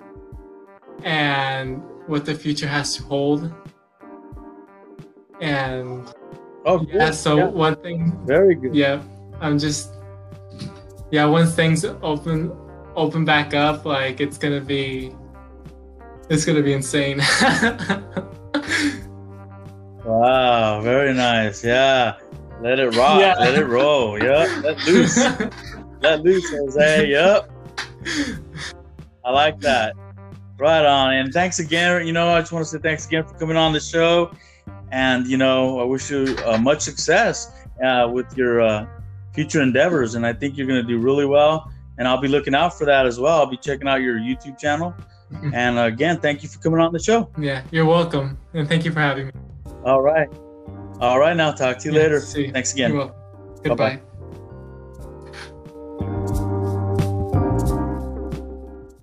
and 1.04 1.82
what 2.06 2.26
the 2.26 2.34
future 2.34 2.66
has 2.66 2.96
to 2.96 3.04
hold. 3.04 3.50
And 5.40 6.12
oh 6.66 6.84
yeah, 6.90 7.12
so 7.12 7.36
yeah. 7.36 7.46
one 7.46 7.76
thing 7.76 8.18
very 8.26 8.56
good. 8.56 8.74
Yeah, 8.74 9.00
I'm 9.40 9.58
just 9.58 9.94
yeah, 11.10 11.24
once 11.26 11.54
things 11.54 11.84
open 11.84 12.52
open 12.96 13.24
back 13.24 13.54
up, 13.54 13.84
like 13.84 14.20
it's 14.20 14.36
gonna 14.36 14.60
be 14.60 15.14
it's 16.28 16.44
gonna 16.44 16.62
be 16.62 16.72
insane. 16.72 17.18
wow, 20.04 20.80
very 20.80 21.14
nice. 21.14 21.64
Yeah. 21.64 22.16
Let 22.62 22.78
it 22.78 22.94
rock. 22.96 23.20
Yeah. 23.20 23.34
Let 23.38 23.58
it 23.58 23.66
roll. 23.66 24.22
Yep. 24.22 24.62
Let 24.62 24.86
loose. 24.86 25.16
Let 26.00 26.22
loose, 26.22 26.48
Jose. 26.50 27.08
Yep. 27.08 27.50
I 29.24 29.30
like 29.30 29.58
that. 29.60 29.94
Right 30.58 30.86
on. 30.86 31.12
And 31.14 31.32
thanks 31.32 31.58
again. 31.58 32.06
You 32.06 32.12
know, 32.12 32.28
I 32.28 32.40
just 32.40 32.52
want 32.52 32.64
to 32.64 32.70
say 32.70 32.78
thanks 32.78 33.06
again 33.06 33.24
for 33.24 33.34
coming 33.34 33.56
on 33.56 33.72
the 33.72 33.80
show. 33.80 34.32
And, 34.92 35.26
you 35.26 35.36
know, 35.36 35.80
I 35.80 35.84
wish 35.84 36.08
you 36.10 36.36
uh, 36.46 36.56
much 36.56 36.82
success 36.82 37.52
uh, 37.82 38.08
with 38.12 38.36
your 38.36 38.60
uh, 38.60 38.86
future 39.34 39.60
endeavors. 39.60 40.14
And 40.14 40.24
I 40.24 40.32
think 40.32 40.56
you're 40.56 40.66
going 40.68 40.80
to 40.80 40.86
do 40.86 40.98
really 40.98 41.26
well. 41.26 41.72
And 41.98 42.06
I'll 42.06 42.20
be 42.20 42.28
looking 42.28 42.54
out 42.54 42.78
for 42.78 42.84
that 42.84 43.06
as 43.06 43.18
well. 43.18 43.40
I'll 43.40 43.46
be 43.46 43.56
checking 43.56 43.88
out 43.88 44.02
your 44.02 44.18
YouTube 44.18 44.56
channel. 44.56 44.94
Mm-hmm. 45.32 45.54
And 45.54 45.78
uh, 45.78 45.82
again, 45.82 46.20
thank 46.20 46.44
you 46.44 46.48
for 46.48 46.60
coming 46.60 46.80
on 46.80 46.92
the 46.92 47.00
show. 47.00 47.28
Yeah, 47.38 47.62
you're 47.72 47.86
welcome. 47.86 48.38
And 48.54 48.68
thank 48.68 48.84
you 48.84 48.92
for 48.92 49.00
having 49.00 49.26
me. 49.26 49.32
All 49.84 50.00
right. 50.00 50.28
All 51.02 51.18
right. 51.18 51.36
Now, 51.36 51.50
talk 51.50 51.78
to 51.78 51.88
you 51.88 51.94
yeah, 51.96 52.02
later. 52.02 52.20
Thanks 52.20 52.72
again. 52.72 53.10
Goodbye. 53.64 54.00